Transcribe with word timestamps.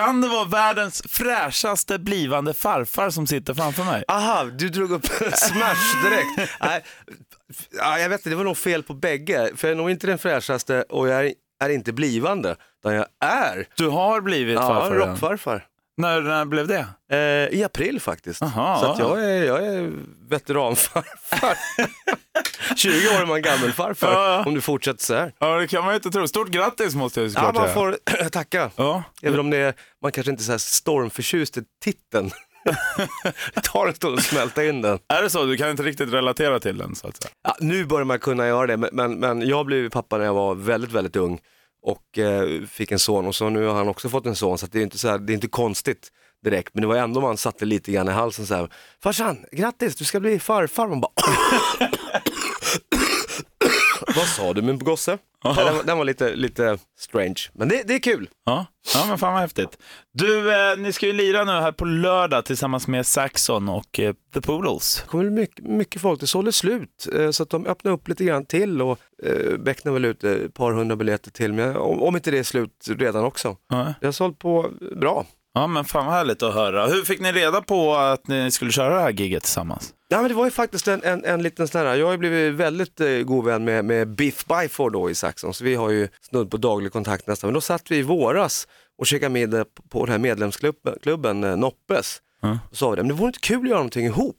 Kan 0.00 0.20
det 0.20 0.28
vara 0.28 0.44
världens 0.44 1.02
fräschaste 1.08 1.98
blivande 1.98 2.54
farfar 2.54 3.10
som 3.10 3.26
sitter 3.26 3.54
framför 3.54 3.84
mig? 3.84 4.04
Aha, 4.08 4.44
du 4.44 4.68
drog 4.68 4.90
upp 4.92 5.06
smash 5.34 6.02
direkt. 6.10 6.50
Nej, 6.60 6.84
ja, 7.70 7.98
jag 7.98 8.08
vet 8.08 8.20
inte, 8.20 8.30
det 8.30 8.36
var 8.36 8.44
nog 8.44 8.56
fel 8.58 8.82
på 8.82 8.94
bägge. 8.94 9.50
För 9.56 9.68
jag 9.68 9.72
är 9.72 9.76
nog 9.76 9.90
inte 9.90 10.06
den 10.06 10.18
fräschaste 10.18 10.82
och 10.82 11.08
jag 11.08 11.26
är, 11.26 11.32
är 11.64 11.68
inte 11.70 11.92
blivande. 11.92 12.56
Utan 12.80 12.94
jag 12.94 13.06
är 13.24 13.66
Du 13.76 13.88
har 13.88 14.20
blivit 14.20 14.54
ja, 14.54 14.68
farfar 14.68 14.90
redan. 14.94 15.08
rockfarfar. 15.08 15.66
När, 16.00 16.20
när 16.20 16.44
blev 16.44 16.66
det? 16.66 16.86
Eh, 17.12 17.58
I 17.58 17.64
april 17.64 18.00
faktiskt. 18.00 18.42
Aha. 18.42 18.80
Så 18.80 18.86
att 18.92 18.98
jag, 18.98 19.24
är, 19.24 19.44
jag 19.44 19.66
är 19.66 19.92
veteranfarfar. 20.30 21.56
20 22.76 22.90
år 23.16 23.22
är 23.22 23.26
man 23.26 23.42
gammelfarfar 23.42 24.12
Ja. 24.12 24.42
om 24.46 24.54
du 24.54 24.60
fortsätter 24.60 25.04
så 25.04 25.14
här. 25.14 25.32
Ja, 25.38 25.56
det 25.58 25.66
kan 25.66 25.84
man 25.84 25.92
ju 25.92 25.96
inte 25.96 26.10
tro. 26.10 26.28
Stort 26.28 26.48
grattis 26.48 26.94
måste 26.94 27.20
jag 27.20 27.28
ju 27.28 27.34
Ja, 27.34 27.40
såklart 27.40 27.54
man 27.54 27.64
säga. 27.64 27.74
får 27.74 28.28
tacka. 28.30 28.70
Ja. 28.76 29.02
Även 29.22 29.40
om 29.40 29.50
det 29.50 29.56
är, 29.56 29.74
man 30.02 30.12
kanske 30.12 30.30
inte 30.30 30.42
är 30.42 30.44
så 30.44 30.50
här 30.52 30.58
stormförtjust 30.58 31.56
i 31.56 31.62
titeln. 31.84 32.30
det 33.54 33.60
tar 33.60 33.86
en 33.86 33.94
stund 33.94 34.18
att 34.18 34.24
smälta 34.24 34.64
in 34.64 34.82
den. 34.82 34.98
Är 35.08 35.22
det 35.22 35.30
så? 35.30 35.44
Du 35.44 35.56
kan 35.56 35.70
inte 35.70 35.82
riktigt 35.82 36.12
relatera 36.12 36.60
till 36.60 36.78
den 36.78 36.94
så 36.94 37.08
att 37.08 37.22
säga. 37.22 37.30
Ja, 37.44 37.56
nu 37.60 37.84
börjar 37.84 38.04
man 38.04 38.18
kunna 38.18 38.46
göra 38.46 38.66
det, 38.66 38.76
men, 38.76 38.90
men, 38.92 39.12
men 39.20 39.48
jag 39.48 39.66
blev 39.66 39.88
pappa 39.90 40.18
när 40.18 40.24
jag 40.24 40.34
var 40.34 40.54
väldigt, 40.54 40.92
väldigt 40.92 41.16
ung 41.16 41.38
och 41.82 42.18
eh, 42.18 42.62
fick 42.66 42.92
en 42.92 42.98
son 42.98 43.26
och 43.26 43.34
så 43.34 43.50
nu 43.50 43.66
har 43.66 43.74
han 43.74 43.88
också 43.88 44.08
fått 44.08 44.26
en 44.26 44.36
son 44.36 44.58
så 44.58 44.66
det 44.66 44.78
är 44.78 44.82
inte, 44.82 44.98
så 44.98 45.08
här, 45.08 45.18
det 45.18 45.32
är 45.32 45.34
inte 45.34 45.48
konstigt 45.48 46.08
direkt, 46.44 46.74
men 46.74 46.82
det 46.82 46.86
var 46.88 46.96
ändå 46.96 47.20
man 47.20 47.36
satte 47.36 47.64
lite 47.64 47.92
grann 47.92 48.08
i 48.08 48.12
halsen 48.12 48.46
så 48.46 48.54
här, 48.54 48.72
farsan, 49.02 49.44
grattis, 49.52 49.96
du 49.96 50.04
ska 50.04 50.20
bli 50.20 50.38
farfar. 50.38 50.88
Man 50.88 51.00
bara, 51.00 51.12
Vad 54.16 54.26
sa 54.26 54.52
du 54.52 54.62
min 54.62 54.78
gosse? 54.78 55.18
Ja, 55.44 55.54
Den, 55.54 55.76
var- 55.76 55.82
den 55.84 55.98
var 55.98 56.04
lite, 56.04 56.34
lite 56.36 56.78
strange, 56.98 57.34
men 57.52 57.68
det, 57.68 57.82
det 57.86 57.94
är 57.94 57.98
kul. 57.98 58.28
Ja. 58.46 58.66
ja, 58.94 59.04
men 59.08 59.18
fan 59.18 59.32
vad 59.32 59.42
häftigt. 59.42 59.78
Du, 60.12 60.54
eh, 60.54 60.78
ni 60.78 60.92
ska 60.92 61.06
ju 61.06 61.12
lira 61.12 61.44
nu 61.44 61.52
här 61.52 61.72
på 61.72 61.84
lördag 61.84 62.44
tillsammans 62.44 62.86
med 62.88 63.06
Saxon 63.06 63.68
och 63.68 64.00
eh, 64.00 64.14
The 64.34 64.40
Poodles. 64.40 65.00
Det 65.02 65.08
kommer 65.08 65.30
mycket, 65.30 65.64
mycket 65.64 66.02
folk, 66.02 66.20
det 66.20 66.26
sålde 66.26 66.52
slut 66.52 67.08
eh, 67.14 67.30
så 67.30 67.42
att 67.42 67.50
de 67.50 67.66
öppnade 67.66 67.94
upp 67.94 68.08
lite 68.08 68.24
grann 68.24 68.46
till 68.46 68.82
och 68.82 68.98
eh, 69.24 69.56
becknar 69.58 69.92
väl 69.92 70.04
ut 70.04 70.24
ett 70.24 70.54
par 70.54 70.72
hundra 70.72 70.96
biljetter 70.96 71.30
till, 71.30 71.52
men 71.52 71.76
om, 71.76 72.02
om 72.02 72.16
inte 72.16 72.30
det 72.30 72.38
är 72.38 72.42
slut 72.42 72.86
redan 72.88 73.24
också. 73.24 73.56
Ja. 73.68 73.94
Det 74.00 74.06
har 74.06 74.12
sålt 74.12 74.38
på 74.38 74.70
bra. 74.96 75.26
Ja, 75.54 75.66
men 75.66 75.84
fan 75.84 76.06
vad 76.06 76.14
härligt 76.14 76.42
att 76.42 76.54
höra. 76.54 76.86
Hur 76.86 77.02
fick 77.02 77.20
ni 77.20 77.32
reda 77.32 77.60
på 77.60 77.94
att 77.94 78.28
ni 78.28 78.50
skulle 78.50 78.72
köra 78.72 78.94
det 78.94 79.00
här 79.00 79.10
giget 79.10 79.42
tillsammans? 79.42 79.94
Ja, 80.08 80.20
men 80.20 80.28
det 80.28 80.34
var 80.34 80.44
ju 80.44 80.50
faktiskt 80.50 80.88
en, 80.88 81.02
en, 81.02 81.24
en 81.24 81.42
liten 81.42 81.68
sån 81.68 81.80
här, 81.80 81.96
jag 81.96 82.06
har 82.06 82.12
ju 82.12 82.18
blivit 82.18 82.54
väldigt 82.54 83.00
eh, 83.00 83.08
god 83.08 83.44
vän 83.44 83.64
med, 83.64 83.84
med 83.84 84.08
Biff 84.08 84.46
Byford 84.46 84.92
då 84.92 85.10
i 85.10 85.14
Saxon, 85.14 85.54
så 85.54 85.64
vi 85.64 85.74
har 85.74 85.90
ju 85.90 86.08
snudd 86.30 86.50
på 86.50 86.56
daglig 86.56 86.92
kontakt 86.92 87.26
nästan. 87.26 87.48
Men 87.48 87.54
då 87.54 87.60
satt 87.60 87.90
vi 87.90 87.96
i 87.96 88.02
våras 88.02 88.68
och 88.98 89.06
käkade 89.06 89.32
middag 89.32 89.64
på, 89.90 90.04
den 90.04 90.12
här 90.12 90.18
medlemsklubben, 90.18 90.94
klubben, 91.02 91.44
eh, 91.44 91.56
Noppes. 91.56 92.18
Ja. 92.42 92.58
Och 92.70 92.76
sa 92.76 92.90
vi 92.90 92.96
det, 92.96 93.02
men 93.02 93.08
det 93.08 93.14
vore 93.14 93.26
inte 93.26 93.40
kul 93.40 93.62
att 93.62 93.68
göra 93.68 93.78
någonting 93.78 94.06
ihop. 94.06 94.36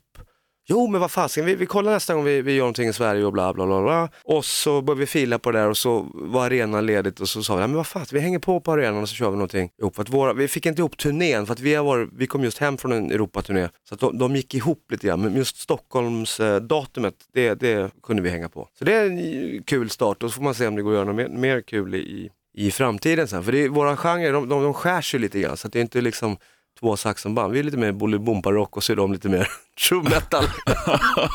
Jo 0.69 0.87
men 0.87 1.01
vad 1.01 1.11
fasen, 1.11 1.45
vi, 1.45 1.55
vi 1.55 1.65
kollar 1.65 1.91
nästa 1.91 2.13
gång 2.13 2.23
vi, 2.23 2.41
vi 2.41 2.51
gör 2.51 2.59
någonting 2.59 2.87
i 2.89 2.93
Sverige 2.93 3.25
och 3.25 3.33
bla 3.33 3.53
bla 3.53 3.65
bla. 3.65 3.81
bla. 3.81 4.09
Och 4.23 4.45
så 4.45 4.81
började 4.81 4.99
vi 4.99 5.05
fila 5.05 5.39
på 5.39 5.51
det 5.51 5.59
där 5.59 5.69
och 5.69 5.77
så 5.77 6.07
var 6.13 6.45
arenan 6.45 6.85
ledigt 6.85 7.19
och 7.19 7.29
så 7.29 7.43
sa 7.43 7.55
vi, 7.55 7.61
"Ja, 7.61 7.67
men 7.67 7.75
vad 7.77 7.87
fan, 7.87 8.05
vi 8.11 8.19
hänger 8.19 8.39
på 8.39 8.59
på 8.61 8.71
arenan 8.71 9.01
och 9.01 9.09
så 9.09 9.15
kör 9.15 9.29
vi 9.29 9.35
någonting 9.35 9.69
ihop. 9.79 9.95
För 9.95 10.01
att 10.01 10.09
våra, 10.09 10.33
vi 10.33 10.47
fick 10.47 10.65
inte 10.65 10.81
ihop 10.81 10.97
turnén 10.97 11.45
för 11.45 11.53
att 11.53 11.59
vi, 11.59 11.75
har 11.75 11.83
varit, 11.83 12.09
vi 12.17 12.27
kom 12.27 12.43
just 12.43 12.57
hem 12.57 12.77
från 12.77 12.91
en 12.91 13.11
Europaturné. 13.11 13.69
Så 13.89 13.93
att 13.93 13.99
de, 13.99 14.17
de 14.17 14.35
gick 14.35 14.53
ihop 14.55 14.85
lite 14.91 15.07
grann, 15.07 15.21
men 15.21 15.35
just 15.35 15.57
Stockholms 15.57 16.39
eh, 16.39 16.61
datumet, 16.61 17.15
det, 17.33 17.53
det 17.53 17.91
kunde 18.03 18.21
vi 18.21 18.29
hänga 18.29 18.49
på. 18.49 18.67
Så 18.79 18.85
det 18.85 18.93
är 18.93 19.05
en 19.05 19.63
kul 19.63 19.89
start 19.89 20.23
och 20.23 20.29
så 20.31 20.35
får 20.35 20.43
man 20.43 20.53
se 20.55 20.67
om 20.67 20.75
det 20.75 20.81
går 20.81 20.91
att 20.91 20.95
göra 20.95 21.05
något 21.05 21.15
mer, 21.15 21.27
mer 21.29 21.61
kul 21.61 21.95
i, 21.95 22.29
i 22.53 22.71
framtiden 22.71 23.27
sen. 23.27 23.43
För 23.43 23.51
det 23.51 23.63
är, 23.63 23.69
våra 23.69 23.97
genrer, 23.97 24.33
de, 24.33 24.49
de, 24.49 24.63
de 24.63 24.73
skär 24.73 25.01
sig 25.01 25.19
lite 25.19 25.39
grann 25.39 25.57
så 25.57 25.67
att 25.67 25.73
det 25.73 25.79
är 25.79 25.81
inte 25.81 26.01
liksom 26.01 26.37
två 26.79 26.97
saxonband. 26.97 27.53
Vi 27.53 27.59
är 27.59 27.63
lite 27.63 27.77
mer 27.77 27.91
Bolibompa-rock 27.91 28.77
och 28.77 28.83
så 28.83 28.91
är 28.91 28.95
de 28.95 29.13
lite 29.13 29.29
mer 29.29 29.47
true 29.87 30.03
metal. 30.03 30.45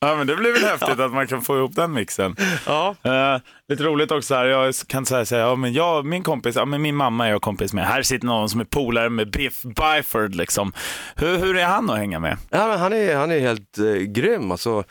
Ja, 0.00 0.16
men 0.16 0.26
det 0.26 0.36
blir 0.36 0.52
väl 0.52 0.64
häftigt 0.64 1.00
att 1.00 1.12
man 1.12 1.26
kan 1.26 1.42
få 1.42 1.56
ihop 1.56 1.74
den 1.74 1.92
mixen. 1.92 2.36
ja. 2.66 2.94
Eh, 3.02 3.40
lite 3.68 3.84
roligt 3.84 4.10
också 4.10 4.34
här, 4.34 4.44
jag 4.44 4.74
kan 4.86 5.06
säga, 5.06 5.24
säga 5.24 5.40
ja, 5.40 5.56
men 5.56 5.72
jag, 5.72 6.04
min 6.04 6.22
kompis, 6.22 6.56
ja, 6.56 6.64
men 6.64 6.82
min 6.82 6.96
mamma 6.96 7.26
är 7.26 7.30
jag 7.30 7.42
kompis 7.42 7.72
med. 7.72 7.86
Här 7.86 8.02
sitter 8.02 8.26
någon 8.26 8.48
som 8.48 8.60
är 8.60 8.64
polare 8.64 9.10
med 9.10 9.30
Biff 9.30 9.62
Byford 9.62 10.34
liksom. 10.34 10.72
Hur, 11.16 11.38
hur 11.38 11.56
är 11.56 11.64
han 11.64 11.90
att 11.90 11.96
hänga 11.96 12.18
med? 12.18 12.36
Ja, 12.50 12.66
men 12.66 12.78
han, 12.78 12.92
är, 12.92 13.16
han 13.16 13.30
är 13.30 13.40
helt 13.40 13.78
eh, 13.78 13.84
grym. 13.94 14.50
Alltså, 14.50 14.84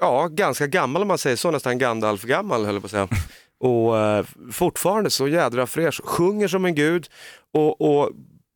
ja, 0.00 0.28
ganska 0.30 0.66
gammal 0.66 1.02
om 1.02 1.08
man 1.08 1.18
säger 1.18 1.36
så, 1.36 1.50
nästan 1.50 1.78
Gandalf-gammal 1.78 2.64
höll 2.64 2.74
jag 2.74 2.82
på 2.82 2.86
att 2.86 2.90
säga. 2.90 3.08
Och 3.60 3.98
eh, 3.98 4.24
fortfarande 4.52 5.10
så 5.10 5.28
jädra 5.28 5.66
fräsch, 5.66 6.00
sjunger 6.04 6.48
som 6.48 6.64
en 6.64 6.74
gud 6.74 7.06
och, 7.54 7.80
och 7.80 8.10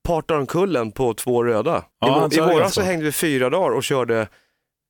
partar 0.09 0.35
omkullen 0.35 0.93
på 0.93 1.15
två 1.15 1.45
röda. 1.45 1.85
Ja, 2.01 2.29
I, 2.33 2.37
I 2.37 2.41
våras 2.41 2.75
så 2.75 2.81
så. 2.81 2.87
hängde 2.87 3.05
vi 3.05 3.13
fyra 3.13 3.51
dagar 3.51 3.77
och 3.77 3.85
körde 3.85 4.29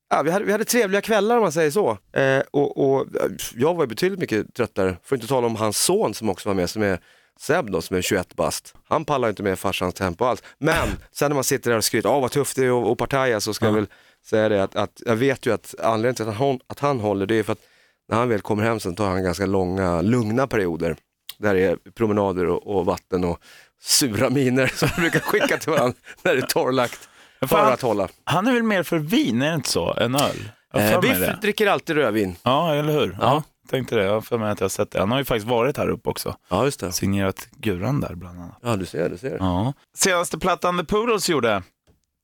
Ja, 0.09 0.21
vi, 0.21 0.31
hade, 0.31 0.45
vi 0.45 0.51
hade 0.51 0.65
trevliga 0.65 1.01
kvällar 1.01 1.35
om 1.37 1.41
man 1.41 1.51
säger 1.51 1.71
så. 1.71 1.97
Eh, 2.13 2.41
och, 2.51 2.77
och 2.77 3.01
eh, 3.01 3.31
jag 3.55 3.75
var 3.75 3.85
betydligt 3.85 4.19
mycket 4.19 4.53
tröttare, 4.53 4.97
för 5.03 5.15
att 5.15 5.21
inte 5.21 5.27
tala 5.27 5.47
om 5.47 5.55
hans 5.55 5.77
son 5.77 6.13
som 6.13 6.29
också 6.29 6.49
var 6.49 6.53
med, 6.53 6.69
som 6.69 6.81
är 6.81 6.99
Seb 7.39 7.71
då, 7.71 7.81
som 7.81 7.97
är 7.97 8.01
21 8.01 8.35
bast. 8.35 8.73
Han 8.87 9.05
pallar 9.05 9.29
inte 9.29 9.43
med 9.43 9.59
farsans 9.59 9.93
tempo 9.93 10.25
alls. 10.25 10.43
Men 10.57 10.87
sen 11.11 11.29
när 11.29 11.35
man 11.35 11.43
sitter 11.43 11.69
där 11.69 11.77
och 11.77 11.83
skryter, 11.83 12.09
åh 12.09 12.21
vad 12.21 12.31
tufft 12.31 12.55
det 12.55 12.65
är 12.65 12.91
att- 12.91 12.97
partaja, 12.97 13.41
så 13.41 13.53
ska 13.53 13.65
jag 13.65 13.73
väl 13.73 13.87
säga 14.25 14.49
det 14.49 14.63
att, 14.63 14.75
att 14.75 15.01
jag 15.05 15.15
vet 15.15 15.45
ju 15.45 15.53
att 15.53 15.75
anledningen 15.83 16.15
till 16.15 16.29
att 16.29 16.35
han, 16.35 16.59
att 16.67 16.79
han 16.79 16.99
håller, 16.99 17.25
det 17.25 17.35
är 17.35 17.43
för 17.43 17.53
att 17.53 17.61
när 18.09 18.17
han 18.17 18.29
väl 18.29 18.41
kommer 18.41 18.63
hem 18.63 18.79
sen 18.79 18.95
tar 18.95 19.07
han 19.07 19.23
ganska 19.23 19.45
långa, 19.45 20.01
lugna 20.01 20.47
perioder. 20.47 20.95
Där 21.37 21.53
det 21.55 21.61
är 21.61 21.77
promenader 21.95 22.45
och, 22.45 22.67
och 22.75 22.85
vatten 22.85 23.23
och 23.23 23.39
sura 23.81 24.29
miner 24.29 24.67
som 24.67 24.89
vi 24.95 25.01
brukar 25.01 25.19
skicka 25.19 25.57
till 25.57 25.71
varandra 25.71 25.97
när 26.23 26.35
det 26.35 26.41
är 26.41 26.47
torrlagt. 26.47 27.09
För 27.39 27.47
Fan. 27.47 27.73
att 27.73 27.81
hålla. 27.81 28.07
Han 28.23 28.47
är 28.47 28.53
väl 28.53 28.63
mer 28.63 28.83
för 28.83 28.97
vin, 28.99 29.41
är 29.41 29.49
det 29.49 29.55
inte 29.55 29.69
så, 29.69 29.93
än 29.93 30.15
öl? 30.15 30.51
Jag 30.73 30.81
Eh, 30.81 31.01
det. 31.01 31.37
dricker 31.41 31.67
alltid 31.67 31.95
rödvin. 31.95 32.35
Ja, 32.43 32.75
eller 32.75 32.93
hur? 32.93 33.11
Ja. 33.11 33.17
Ja. 33.21 33.43
tänkte 33.69 33.95
det. 33.95 34.03
Jag 34.03 34.13
har 34.13 34.21
för 34.21 34.37
mig 34.37 34.51
att 34.51 34.59
jag 34.59 34.65
har 34.65 34.69
sett 34.69 34.91
det. 34.91 34.99
Han 34.99 35.11
har 35.11 35.17
ju 35.17 35.25
faktiskt 35.25 35.47
varit 35.47 35.77
här 35.77 35.89
uppe 35.89 36.09
också. 36.09 36.35
Ja, 36.49 36.65
just 36.65 36.79
det. 36.79 36.91
Signerat 36.91 37.47
Guran 37.57 37.99
där 38.01 38.15
bland 38.15 38.39
annat. 38.39 38.57
Ja, 38.63 38.75
du 38.75 38.85
ser, 38.85 39.09
du 39.09 39.17
ser. 39.17 39.37
Ja. 39.39 39.73
Senaste 39.97 40.37
plattan 40.39 40.77
The 40.77 40.83
Poodles 40.85 41.29
gjorde, 41.29 41.63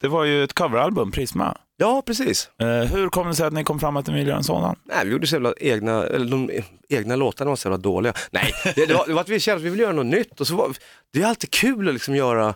det 0.02 0.08
var 0.08 0.24
ju 0.24 0.44
ett 0.44 0.54
coveralbum, 0.54 1.12
Prisma. 1.12 1.58
Ja, 1.78 2.04
precis. 2.06 2.50
Eh, 2.62 2.68
hur 2.68 3.10
kom 3.10 3.28
det 3.28 3.36
sig 3.36 3.48
att 3.48 3.54
ni 3.54 3.64
kom 3.64 3.80
fram 3.80 3.98
att 3.98 4.08
ni 4.08 4.14
ville 4.14 4.28
göra 4.28 4.38
en 4.38 4.44
sådan? 4.44 4.76
Nej, 4.84 5.06
vi 5.06 5.12
gjorde 5.12 5.28
så 5.28 5.36
jävla 5.36 5.54
egna, 5.58 6.04
eller 6.04 6.32
de 6.32 6.50
egna 6.90 7.16
låtarna 7.16 7.50
var 7.50 7.56
så 7.56 7.68
jävla 7.68 7.78
dåliga. 7.78 8.14
Nej, 8.32 8.54
det, 8.76 8.86
det, 8.86 8.94
var, 8.94 9.08
det 9.08 9.14
var 9.14 9.22
att 9.22 9.30
vi 9.30 9.40
kände 9.40 9.58
att 9.58 9.66
vi 9.66 9.70
ville 9.70 9.84
göra 9.84 9.94
något 9.94 10.06
nytt 10.06 10.42
och 10.42 10.48
så 10.48 10.56
var, 10.56 10.76
det 11.14 11.22
är 11.22 11.26
alltid 11.26 11.52
kul 11.52 11.88
att 11.88 11.94
liksom 11.94 12.16
göra, 12.16 12.48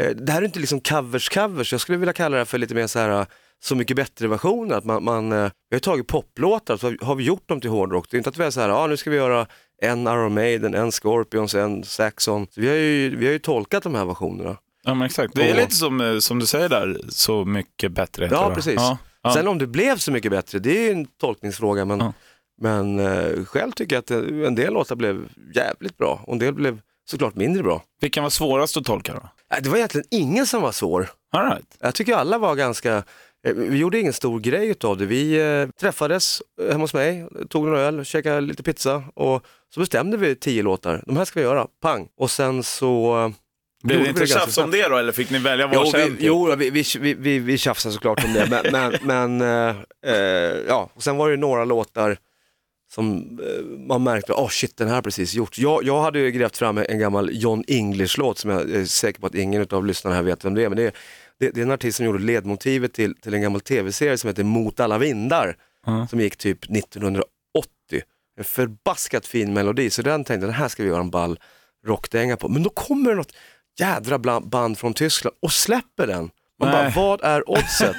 eh, 0.00 0.10
det 0.10 0.32
här 0.32 0.42
är 0.42 0.46
inte 0.46 0.58
liksom 0.58 0.80
covers 0.80 1.28
covers, 1.28 1.72
jag 1.72 1.80
skulle 1.80 1.98
vilja 1.98 2.12
kalla 2.12 2.36
det 2.36 2.44
för 2.44 2.58
lite 2.58 2.74
mer 2.74 2.86
så 2.86 2.98
här 2.98 3.20
eh, 3.20 3.26
så 3.64 3.74
mycket 3.76 3.96
bättre 3.96 4.28
versioner, 4.28 4.74
att 4.74 4.84
man, 4.84 5.04
man 5.04 5.32
eh, 5.32 5.50
vi 5.70 5.76
har 5.76 5.80
tagit 5.80 6.06
poplåtar 6.06 6.76
så 6.76 6.94
har 7.00 7.14
vi 7.14 7.24
gjort 7.24 7.48
dem 7.48 7.60
till 7.60 7.70
hårdrock. 7.70 8.10
Det 8.10 8.16
är 8.16 8.18
inte 8.18 8.30
att 8.30 8.38
vi 8.38 8.44
är 8.44 8.50
så 8.50 8.60
här, 8.60 8.68
ja 8.68 8.86
nu 8.86 8.96
ska 8.96 9.10
vi 9.10 9.16
göra 9.16 9.46
en 9.82 10.06
Iron 10.06 10.34
Maiden, 10.34 10.74
en 10.74 10.92
Scorpions, 10.92 11.54
en 11.54 11.84
Saxon. 11.84 12.46
Så 12.50 12.60
vi, 12.60 12.68
har 12.68 12.74
ju, 12.74 13.16
vi 13.16 13.26
har 13.26 13.32
ju 13.32 13.38
tolkat 13.38 13.82
de 13.82 13.94
här 13.94 14.04
versionerna. 14.04 14.56
Ja, 14.86 14.94
men 14.94 15.06
exakt. 15.06 15.34
Det 15.34 15.48
är 15.50 15.54
Och- 15.54 15.60
lite 15.60 15.74
som, 15.74 16.00
eh, 16.00 16.18
som 16.18 16.38
du 16.38 16.46
säger 16.46 16.68
där, 16.68 17.00
så 17.08 17.44
mycket 17.44 17.92
bättre. 17.92 18.28
Ja, 18.30 18.52
precis. 18.54 18.74
Ja, 18.74 18.98
ja. 19.22 19.34
Sen 19.34 19.48
om 19.48 19.58
det 19.58 19.66
blev 19.66 19.96
så 19.96 20.12
mycket 20.12 20.30
bättre, 20.30 20.58
det 20.58 20.78
är 20.78 20.82
ju 20.82 20.90
en 20.90 21.06
tolkningsfråga, 21.20 21.84
men, 21.84 21.98
Ja. 22.00 22.12
men 22.60 22.98
eh, 22.98 23.44
själv 23.44 23.72
tycker 23.72 23.96
jag 23.96 24.00
att 24.00 24.10
en 24.46 24.54
del 24.54 24.72
låtar 24.72 24.96
blev 24.96 25.28
jävligt 25.54 25.96
bra 25.98 26.20
och 26.26 26.32
en 26.32 26.38
del 26.38 26.54
blev 26.54 26.80
såklart 27.10 27.34
mindre 27.34 27.62
bra. 27.62 27.82
Vilken 28.00 28.22
var 28.22 28.30
svårast 28.30 28.76
att 28.76 28.84
tolka 28.84 29.12
då? 29.14 29.28
Det 29.62 29.68
var 29.68 29.76
egentligen 29.76 30.06
ingen 30.10 30.46
som 30.46 30.62
var 30.62 30.72
svår. 30.72 31.08
All 31.32 31.44
right. 31.50 31.76
Jag 31.80 31.94
tycker 31.94 32.14
alla 32.14 32.38
var 32.38 32.54
ganska, 32.54 32.96
eh, 33.46 33.54
vi 33.54 33.76
gjorde 33.78 34.00
ingen 34.00 34.12
stor 34.12 34.40
grej 34.40 34.68
utav 34.68 34.96
det. 34.96 35.06
Vi 35.06 35.40
eh, 35.40 35.68
träffades 35.80 36.42
hemma 36.70 36.84
hos 36.84 36.94
mig, 36.94 37.26
tog 37.48 37.68
en 37.68 37.74
öl, 37.74 38.04
käkade 38.04 38.40
lite 38.40 38.62
pizza 38.62 39.02
och 39.14 39.44
så 39.74 39.80
bestämde 39.80 40.16
vi 40.16 40.34
tio 40.36 40.62
låtar. 40.62 41.02
De 41.06 41.16
här 41.16 41.24
ska 41.24 41.40
vi 41.40 41.46
göra, 41.46 41.66
pang. 41.82 42.08
Och 42.16 42.30
sen 42.30 42.62
så 42.62 43.32
Blev 43.86 44.02
det 44.02 44.08
inte 44.08 44.26
tjafs 44.26 44.58
om 44.58 44.70
det 44.70 44.88
då, 44.88 44.96
eller 44.96 45.12
fick 45.12 45.30
ni 45.30 45.38
välja 45.38 45.70
Jo, 45.72 45.78
varsin? 45.78 46.00
vi, 46.00 46.10
typ? 46.10 46.16
jo 46.20 46.54
vi, 46.56 46.70
vi, 46.70 46.84
vi, 47.00 47.14
vi, 47.14 47.38
vi 47.38 47.58
tjafsade 47.58 47.92
såklart 47.94 48.24
om 48.24 48.32
det, 48.32 48.46
men, 48.50 48.72
men, 49.02 49.38
men 49.38 49.40
eh, 49.68 49.76
eh, 50.14 50.56
ja, 50.68 50.90
och 50.94 51.02
sen 51.02 51.16
var 51.16 51.30
det 51.30 51.36
några 51.36 51.64
låtar 51.64 52.18
som 52.92 53.16
eh, 53.42 53.64
man 53.88 54.02
märkte, 54.02 54.32
åh 54.32 54.44
oh 54.44 54.48
shit 54.48 54.76
den 54.76 54.88
här 54.88 55.02
precis 55.02 55.34
gjort. 55.34 55.58
Jag, 55.58 55.84
jag 55.84 56.02
hade 56.02 56.18
ju 56.18 56.30
grävt 56.30 56.56
fram 56.56 56.78
en 56.78 56.98
gammal 56.98 57.30
John 57.32 57.64
English-låt 57.68 58.38
som 58.38 58.50
jag 58.50 58.70
är 58.70 58.84
säker 58.84 59.20
på 59.20 59.26
att 59.26 59.34
ingen 59.34 59.66
av 59.70 59.86
lyssnarna 59.86 60.16
här 60.16 60.22
vet 60.22 60.44
vem 60.44 60.54
det 60.54 60.64
är, 60.64 60.68
men 60.68 60.76
det 60.76 60.84
är, 60.84 60.92
det, 61.40 61.50
det 61.50 61.60
är 61.60 61.62
en 61.64 61.70
artist 61.70 61.96
som 61.96 62.06
gjorde 62.06 62.18
ledmotivet 62.18 62.92
till, 62.92 63.14
till 63.14 63.34
en 63.34 63.42
gammal 63.42 63.60
tv-serie 63.60 64.18
som 64.18 64.28
heter 64.28 64.44
Mot 64.44 64.80
alla 64.80 64.98
vindar, 64.98 65.56
Ja. 65.86 66.06
som 66.10 66.20
gick 66.20 66.36
typ 66.36 66.64
1980. 66.64 67.22
En 68.38 68.44
förbaskat 68.44 69.26
fin 69.26 69.52
melodi, 69.54 69.90
så 69.90 70.02
den 70.02 70.24
tänkte 70.24 70.32
jag, 70.32 70.40
den 70.54 70.60
här 70.60 70.68
ska 70.68 70.82
vi 70.82 70.88
göra 70.88 71.00
en 71.00 71.10
ball 71.10 71.38
rockdänga 71.86 72.36
på. 72.36 72.48
Men 72.48 72.62
då 72.62 72.70
kommer 72.70 73.10
det 73.10 73.16
något 73.16 73.32
jädra 73.80 74.40
band 74.40 74.78
från 74.78 74.94
Tyskland 74.94 75.36
och 75.42 75.52
släpper 75.52 76.06
den. 76.06 76.30
Man 76.60 76.70
bara, 76.70 76.82
Nej. 76.82 76.92
vad 76.96 77.24
är 77.24 77.50
oddset? 77.50 77.96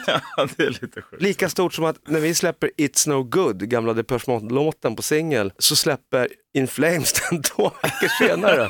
Det 0.57 0.63
är 0.63 0.69
lite 0.69 1.01
sjukt. 1.01 1.21
Lika 1.23 1.49
stort 1.49 1.73
som 1.73 1.85
att 1.85 2.07
när 2.07 2.19
vi 2.19 2.35
släpper 2.35 2.69
It's 2.77 3.09
No 3.09 3.23
Good, 3.23 3.69
gamla 3.69 3.93
Depeche 3.93 4.23
Mode-låten 4.27 4.95
på 4.95 5.01
singel, 5.01 5.53
så 5.57 5.75
släpper 5.75 6.27
In 6.53 6.67
Flames 6.67 7.13
den 7.29 7.41
två 7.41 7.71
veckor 7.83 8.07
senare. 8.27 8.69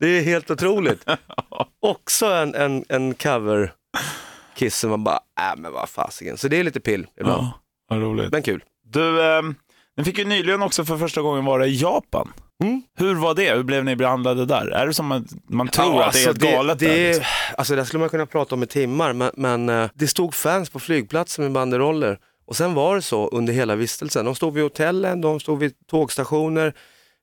Det 0.00 0.06
är 0.06 0.22
helt 0.22 0.50
otroligt. 0.50 1.04
också 1.80 2.26
en, 2.26 2.54
en, 2.54 2.84
en 2.88 3.14
cover 3.14 3.72
Kiss 4.56 4.78
som 4.78 4.90
man 4.90 5.04
bara, 5.04 5.16
äh 5.40 5.56
men 5.56 5.72
vad 5.72 5.88
fasiken. 5.88 6.36
Så 6.36 6.48
det 6.48 6.56
är 6.56 6.64
lite 6.64 6.80
pill 6.80 7.06
ibland, 7.20 7.42
Ja, 7.42 7.60
vad 7.88 8.00
roligt. 8.00 8.32
men 8.32 8.42
kul. 8.42 8.64
Du, 8.84 9.22
eh, 9.22 9.42
ni 9.98 10.04
fick 10.04 10.18
ju 10.18 10.24
nyligen 10.24 10.62
också 10.62 10.84
för 10.84 10.96
första 10.98 11.22
gången 11.22 11.44
vara 11.44 11.66
i 11.66 11.76
Japan. 11.76 12.32
Mm. 12.64 12.82
Hur 12.98 13.14
var 13.14 13.34
det? 13.34 13.54
Hur 13.54 13.62
blev 13.62 13.84
ni 13.84 13.96
behandlade 13.96 14.46
där? 14.46 14.66
Är 14.66 14.86
det 14.86 14.94
som 14.94 15.12
att 15.12 15.24
man 15.48 15.68
tror 15.68 15.94
Ja, 15.94 16.06
att 16.06 16.12
det 16.12 16.24
är 16.24 16.28
alltså, 16.28 16.46
helt 16.46 16.56
galet 16.56 16.78
det, 16.78 16.86
där? 16.86 17.06
liksom? 17.08 17.24
Alltså 17.56 17.76
det 17.76 17.84
skulle 17.84 18.00
man 18.00 18.08
kunna 18.08 18.26
prata 18.26 18.54
om 18.54 18.62
i 18.62 18.66
timmar, 18.66 19.12
men, 19.12 19.30
men 19.36 19.68
eh, 19.68 19.90
det 19.94 20.08
stod 20.08 20.34
fans 20.34 20.70
på 20.70 20.78
flygplatsen 20.78 21.44
med 21.44 21.52
banderoller. 21.52 22.18
Och 22.46 22.56
sen 22.56 22.74
var 22.74 22.96
det 22.96 23.02
så 23.02 23.28
under 23.28 23.52
hela 23.52 23.76
vistelsen. 23.76 24.24
De 24.24 24.34
stod 24.34 24.54
vid 24.54 24.62
hotellen, 24.62 25.20
de 25.20 25.40
stod 25.40 25.58
vid 25.58 25.72
tågstationer, 25.86 26.74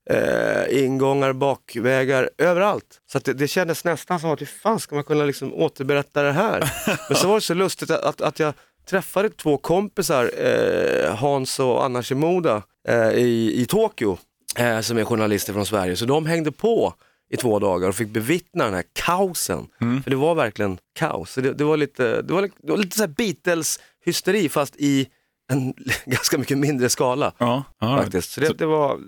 eh, 0.10 0.84
ingångar, 0.84 1.34
bakvägar, 1.34 2.30
överallt. 2.38 3.02
Så 3.12 3.20
det, 3.20 3.34
det 3.34 3.48
kändes 3.48 3.84
nästan 3.84 4.20
som 4.20 4.30
att 4.32 4.42
hur 4.42 4.46
fan 4.46 4.80
ska 4.80 4.96
man 4.96 5.04
kunna 5.04 5.24
liksom 5.26 5.54
återberätta 5.54 6.24
det 6.24 6.32
här? 6.32 6.72
Men 7.10 7.18
så 7.18 7.28
var 7.28 7.36
det 7.36 7.42
så 7.42 7.54
lustigt 7.54 7.92
att, 7.92 8.04
att, 8.04 8.22
att 8.22 8.40
jag 8.40 8.54
träffade 8.86 9.30
två 9.30 9.58
kompisar, 9.58 10.32
eh, 10.38 11.16
Hans 11.16 11.60
och 11.60 11.86
Anna 11.86 12.04
Shimoda, 12.04 12.64
eh, 12.88 13.10
i, 13.10 13.62
i 13.62 13.66
Tokyo, 13.66 14.18
eh, 14.58 14.80
som 14.80 14.98
är 14.98 15.06
journalister 15.06 15.54
från 15.54 15.66
Sverige. 15.66 15.96
Så 15.96 16.06
de 16.06 16.26
hängde 16.26 16.52
på 16.52 16.94
i 17.34 17.38
två 17.38 17.60
dagar 17.60 17.90
och 17.90 17.96
fick 17.96 18.10
bevittna 18.10 18.66
den 18.66 18.74
här 18.74 18.84
kaosen. 18.94 19.68
För 20.04 20.10
det 20.10 20.16
var 20.16 20.36
verkligen 20.36 20.78
kaos. 21.00 21.36
Det, 21.36 21.54
det 21.54 21.64
var 21.64 21.78
lite, 21.78 22.22
det 22.22 22.34
var, 22.34 22.42
lite- 22.42 22.56
det 22.64 22.72
var 22.72 22.78
lite 22.78 22.98
så 22.98 23.08
Beatles-hysteri 23.08 24.50
fast 24.50 24.76
i 24.78 25.08
en 25.54 25.74
ganska 26.06 26.38
mycket 26.38 26.58
mindre 26.58 26.90
skala. 26.90 27.32
Ja, 27.38 27.64
ja. 27.80 27.98
Faktiskt. 27.98 28.32
Så 28.32 28.42
det, 28.42 28.54
det 28.58 28.66
var 28.66 29.00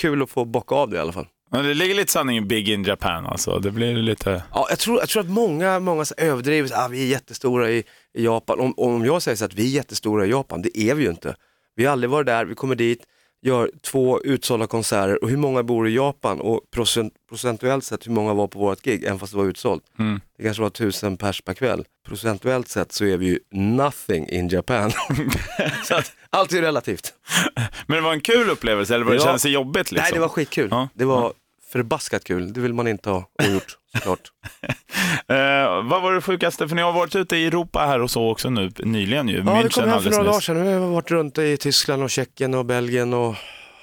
kul 0.00 0.22
att 0.22 0.30
få 0.30 0.44
bocka 0.44 0.74
av 0.74 0.90
det 0.90 0.96
i 0.96 1.00
alla 1.00 1.12
fall. 1.12 1.26
Men 1.50 1.64
det 1.64 1.74
ligger 1.74 1.94
lite 1.94 2.12
sanning 2.12 2.36
i 2.36 2.40
Big 2.40 2.68
in 2.68 2.84
Japan 2.84 3.26
alltså. 3.26 3.58
Det 3.58 3.70
blir 3.70 3.94
lite... 3.96 4.42
Ja, 4.54 4.66
jag, 4.70 4.78
tror, 4.78 4.98
jag 5.00 5.08
tror 5.08 5.22
att 5.22 5.28
många, 5.30 5.80
många 5.80 6.04
överdriver, 6.16 6.70
ah, 6.74 6.88
vi 6.88 7.02
är 7.02 7.06
jättestora 7.06 7.70
i, 7.70 7.84
i 8.16 8.24
Japan. 8.24 8.60
Om, 8.60 8.74
om 8.76 9.04
jag 9.04 9.22
säger 9.22 9.36
så 9.36 9.44
att 9.44 9.54
vi 9.54 9.62
är 9.66 9.70
jättestora 9.74 10.26
i 10.26 10.30
Japan, 10.30 10.62
det 10.62 10.78
är 10.78 10.94
vi 10.94 11.02
ju 11.04 11.10
inte. 11.10 11.36
Vi 11.76 11.84
har 11.84 11.92
aldrig 11.92 12.10
varit 12.10 12.26
där, 12.26 12.44
vi 12.44 12.54
kommer 12.54 12.74
dit, 12.74 13.02
gör 13.42 13.70
två 13.82 14.20
utsålda 14.22 14.66
konserter 14.66 15.22
och 15.22 15.30
hur 15.30 15.36
många 15.36 15.62
bor 15.62 15.88
i 15.88 15.94
Japan 15.94 16.40
och 16.40 16.60
procent, 16.70 17.12
procentuellt 17.28 17.84
sett 17.84 18.06
hur 18.06 18.12
många 18.12 18.34
var 18.34 18.46
på 18.48 18.58
vårt 18.58 18.82
gig, 18.82 19.04
även 19.04 19.18
fast 19.18 19.32
det 19.32 19.38
var 19.38 19.44
utsålt. 19.44 19.82
Mm. 19.98 20.20
Det 20.38 20.44
kanske 20.44 20.62
var 20.62 20.70
tusen 20.70 21.16
pers 21.16 21.40
per 21.42 21.54
kväll. 21.54 21.84
Procentuellt 22.08 22.68
sett 22.68 22.92
så 22.92 23.04
är 23.04 23.16
vi 23.16 23.26
ju 23.26 23.38
nothing 23.50 24.28
in 24.28 24.48
Japan. 24.48 24.90
så 25.84 25.94
att, 25.94 26.12
allt 26.30 26.52
är 26.52 26.62
relativt. 26.62 27.12
Men 27.86 27.96
det 27.96 28.02
var 28.02 28.12
en 28.12 28.20
kul 28.20 28.50
upplevelse 28.50 28.94
eller 28.94 29.04
var 29.04 29.12
det 29.12 29.18
Ja. 29.18 29.24
kändes 29.24 29.42
det 29.42 29.50
jobbigt 29.50 29.92
liksom? 29.92 30.02
Nej, 30.04 30.12
det 30.12 30.20
var 30.20 30.28
skitkul. 30.28 30.68
Ja. 30.70 30.88
Det 30.94 31.04
var 31.04 31.32
förbaskat 31.76 32.24
kul, 32.24 32.52
det 32.52 32.60
vill 32.60 32.74
man 32.74 32.88
inte 32.88 33.10
ha 33.10 33.24
ogjort 33.44 33.78
såklart. 33.94 34.32
Eh, 35.28 35.36
vad 35.84 36.02
var 36.02 36.14
det 36.14 36.20
sjukaste? 36.20 36.68
För 36.68 36.76
ni 36.76 36.82
har 36.82 36.92
varit 36.92 37.16
ute 37.16 37.36
i 37.36 37.46
Europa 37.46 37.78
här 37.78 38.02
och 38.02 38.10
så 38.10 38.30
också 38.30 38.50
nu 38.50 38.70
nyligen 38.78 39.28
ju. 39.28 39.36
Ja, 39.36 39.42
vi 39.42 39.50
München 39.50 39.80
kom 39.80 39.88
hem 39.88 40.02
för 40.02 40.10
några 40.10 40.24
dagar 40.24 40.40
sedan. 40.40 40.62
Vi 40.62 40.72
har 40.72 40.80
varit 40.80 41.10
runt 41.10 41.38
i 41.38 41.56
Tyskland 41.56 42.02
och 42.02 42.10
Tjeckien 42.10 42.54
och 42.54 42.64
Belgien 42.64 43.14
och 43.14 43.34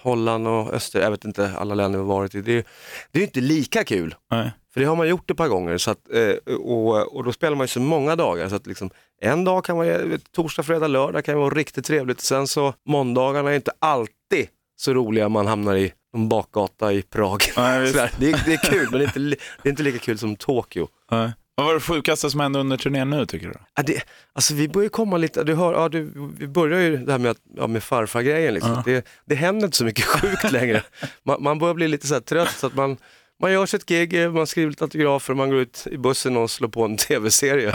Holland 0.02 0.48
och 0.48 0.74
Öster. 0.74 1.02
Jag 1.02 1.12
vet 1.12 1.26
inte 1.26 1.52
alla 1.58 1.76
länder 1.76 2.00
vi 2.00 2.06
har 2.06 2.14
varit 2.14 2.36
i. 2.36 2.42
Det 2.42 2.58
är, 2.58 2.64
det 3.12 3.20
är 3.20 3.24
inte 3.24 3.42
lika 3.42 3.84
kul. 3.84 4.16
Nej. 4.32 4.52
För 4.74 4.80
det 4.80 4.86
har 4.86 4.96
man 4.96 5.08
gjort 5.08 5.32
ett 5.32 5.38
par 5.38 5.48
gånger 5.48 5.78
så 5.78 5.92
att, 5.92 6.14
eh, 6.14 6.56
och, 6.56 7.16
och 7.16 7.24
då 7.24 7.32
spelar 7.32 7.56
man 7.56 7.64
ju 7.64 7.68
så 7.68 7.80
många 7.80 8.16
dagar. 8.16 8.50
Så 8.50 8.56
att 8.56 8.68
liksom, 8.68 8.90
en 9.22 9.44
dag 9.44 9.66
kan 9.66 9.78
man, 9.78 9.86
vet, 9.86 10.32
torsdag, 10.32 10.64
fredag, 10.64 10.88
lördag 10.88 11.26
kan 11.26 11.38
vara 11.38 11.54
riktigt 11.54 11.86
trevligt. 11.86 12.22
Sen 12.22 12.48
så 12.48 12.74
måndagarna 12.86 13.52
är 13.52 13.56
inte 13.56 13.72
alltid 13.80 14.48
så 14.76 14.94
roliga 14.94 15.30
man 15.30 15.48
hamnar 15.48 15.76
i 15.76 15.94
någon 16.14 16.30
bakgata 16.30 16.94
i 16.94 17.02
Prag. 17.02 17.44
Nej. 17.58 17.88
Sådär. 17.88 18.12
det, 18.20 18.32
är, 18.32 18.42
det 18.46 18.54
är 18.54 18.72
kul 18.72 18.88
men 18.92 19.00
det 19.00 19.06
är, 19.06 19.08
inte, 19.08 19.20
det 19.64 19.70
är 19.70 19.70
inte 19.70 19.84
lika 19.84 20.00
kul 20.00 20.18
som 20.18 20.36
Tokyo. 20.36 20.88
Nej. 21.12 21.32
Vad 21.56 21.66
var 21.66 21.74
det 21.74 21.80
sjukaste 21.80 22.30
som 22.30 22.40
hände 22.40 22.60
under 22.60 22.78
turnén 22.78 23.10
nu 23.10 23.26
tycker 23.26 23.48
du? 23.48 23.54
Ja, 23.76 23.84
det, 23.84 24.04
alltså 24.34 24.54
vi 24.54 24.70
börjar 24.70 24.90
komma 24.90 25.18
lite, 25.18 25.44
du 25.44 25.56
hör, 25.56 25.74
ja, 25.74 25.90
du, 25.90 26.12
vi 26.38 26.48
börjar 26.48 26.80
ju 26.80 26.98
det 26.98 27.12
här 27.12 27.20
med, 27.20 27.32
att, 27.32 27.38
ja, 27.56 27.68
med 27.68 27.84
farfar-grejen. 27.84 28.54
Liksom. 28.54 28.72
Ja. 28.72 28.84
Det, 28.86 29.08
det 29.26 29.36
händer 29.36 29.66
inte 29.66 29.78
så 29.78 29.86
mycket 29.86 30.06
sjukt 30.06 30.52
längre. 30.52 30.84
Man, 31.24 31.44
man 31.44 31.60
börjar 31.60 31.74
bli 31.74 31.88
lite 31.88 32.08
så 32.08 32.20
trött 32.20 32.56
så 32.58 32.68
att 32.68 32.76
man, 32.76 32.98
man 33.42 33.52
gör 33.52 33.66
sitt 33.66 33.86
gig, 33.86 34.32
man 34.32 34.48
skriver 34.48 34.70
lite 34.70 34.84
autografer, 34.84 35.34
man 35.34 35.50
går 35.50 35.60
ut 35.60 35.88
i 35.92 35.98
bussen 35.98 36.38
och 36.38 36.52
slår 36.52 36.70
på 36.70 36.86
en 36.86 36.98
tv-serie. 36.98 37.72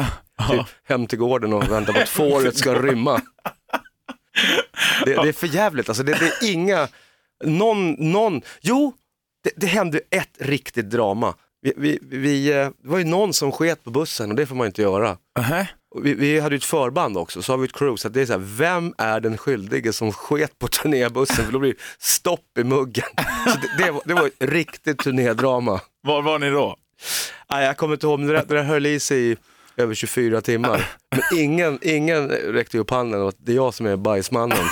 Typ 0.51 0.67
hem 0.85 1.07
till 1.07 1.19
gården 1.19 1.53
och 1.53 1.71
väntar 1.71 1.93
på 1.93 2.01
att 2.01 2.09
fåret 2.09 2.57
ska 2.57 2.75
rymma. 2.83 3.21
Det, 5.05 5.15
det 5.15 5.29
är 5.29 5.33
för 5.33 5.47
jävligt. 5.47 5.89
alltså 5.89 6.03
det, 6.03 6.13
det 6.13 6.27
är 6.27 6.53
inga, 6.53 6.89
någon, 7.45 7.93
någon, 7.93 8.43
jo, 8.61 8.93
det, 9.45 9.51
det 9.57 9.67
hände 9.67 10.01
ett 10.11 10.37
riktigt 10.39 10.91
drama. 10.91 11.35
Vi, 11.63 11.73
vi, 11.77 11.99
vi, 12.03 12.49
eh, 12.53 12.55
det 12.55 12.89
var 12.89 12.99
ju 12.99 13.05
någon 13.05 13.33
som 13.33 13.53
sket 13.53 13.85
på 13.85 13.91
bussen 13.91 14.31
och 14.31 14.37
det 14.37 14.47
får 14.47 14.57
man 14.57 14.67
inte 14.67 14.83
göra. 14.83 15.17
Uh-huh. 15.39 15.67
Vi, 16.03 16.15
vi 16.15 16.41
hade 16.41 16.55
ju 16.55 16.59
ett 16.59 16.65
förband 16.65 17.17
också, 17.17 17.43
så 17.43 17.53
har 17.53 17.59
vi 17.59 17.65
ett 17.65 17.73
crew, 17.73 17.97
så 17.97 18.09
att 18.09 18.15
det 18.15 18.21
är 18.21 18.27
så 18.27 18.33
här, 18.33 18.57
vem 18.57 18.95
är 18.99 19.21
den 19.21 19.39
skyldige 19.39 19.93
som 19.93 20.13
sket 20.13 20.59
på 20.59 20.69
turnébussen? 20.83 21.45
För 21.45 21.53
då 21.53 21.59
blir 21.59 21.73
det 21.73 21.81
stopp 21.99 22.59
i 22.59 22.65
muggen. 22.65 23.05
Så 23.47 23.59
det, 23.59 23.85
det, 23.85 23.91
var, 23.91 24.03
det 24.05 24.15
var 24.15 24.27
ett 24.27 24.35
riktigt 24.39 24.99
turnédrama. 24.99 25.81
Var 26.03 26.23
var 26.23 26.39
ni 26.39 26.51
då? 26.51 26.77
Nej, 27.51 27.67
jag 27.67 27.77
kommer 27.77 27.95
inte 27.95 28.07
ihåg, 28.07 28.19
men 28.19 28.29
det 28.29 28.35
där, 28.35 28.45
det 28.49 28.55
där 28.55 28.63
höll 28.63 28.87
i 28.87 29.01
sig 29.01 29.31
i 29.31 29.37
över 29.77 29.95
24 29.95 30.41
timmar. 30.41 30.91
Men 31.11 31.39
ingen, 31.41 31.79
ingen 31.83 32.29
räckte 32.29 32.79
upp 32.79 32.91
handen 32.91 33.23
och 33.23 33.35
det 33.39 33.53
är 33.53 33.57
jag 33.57 33.75
som 33.75 33.87
är 33.87 33.97
bajsmannen. 33.97 34.59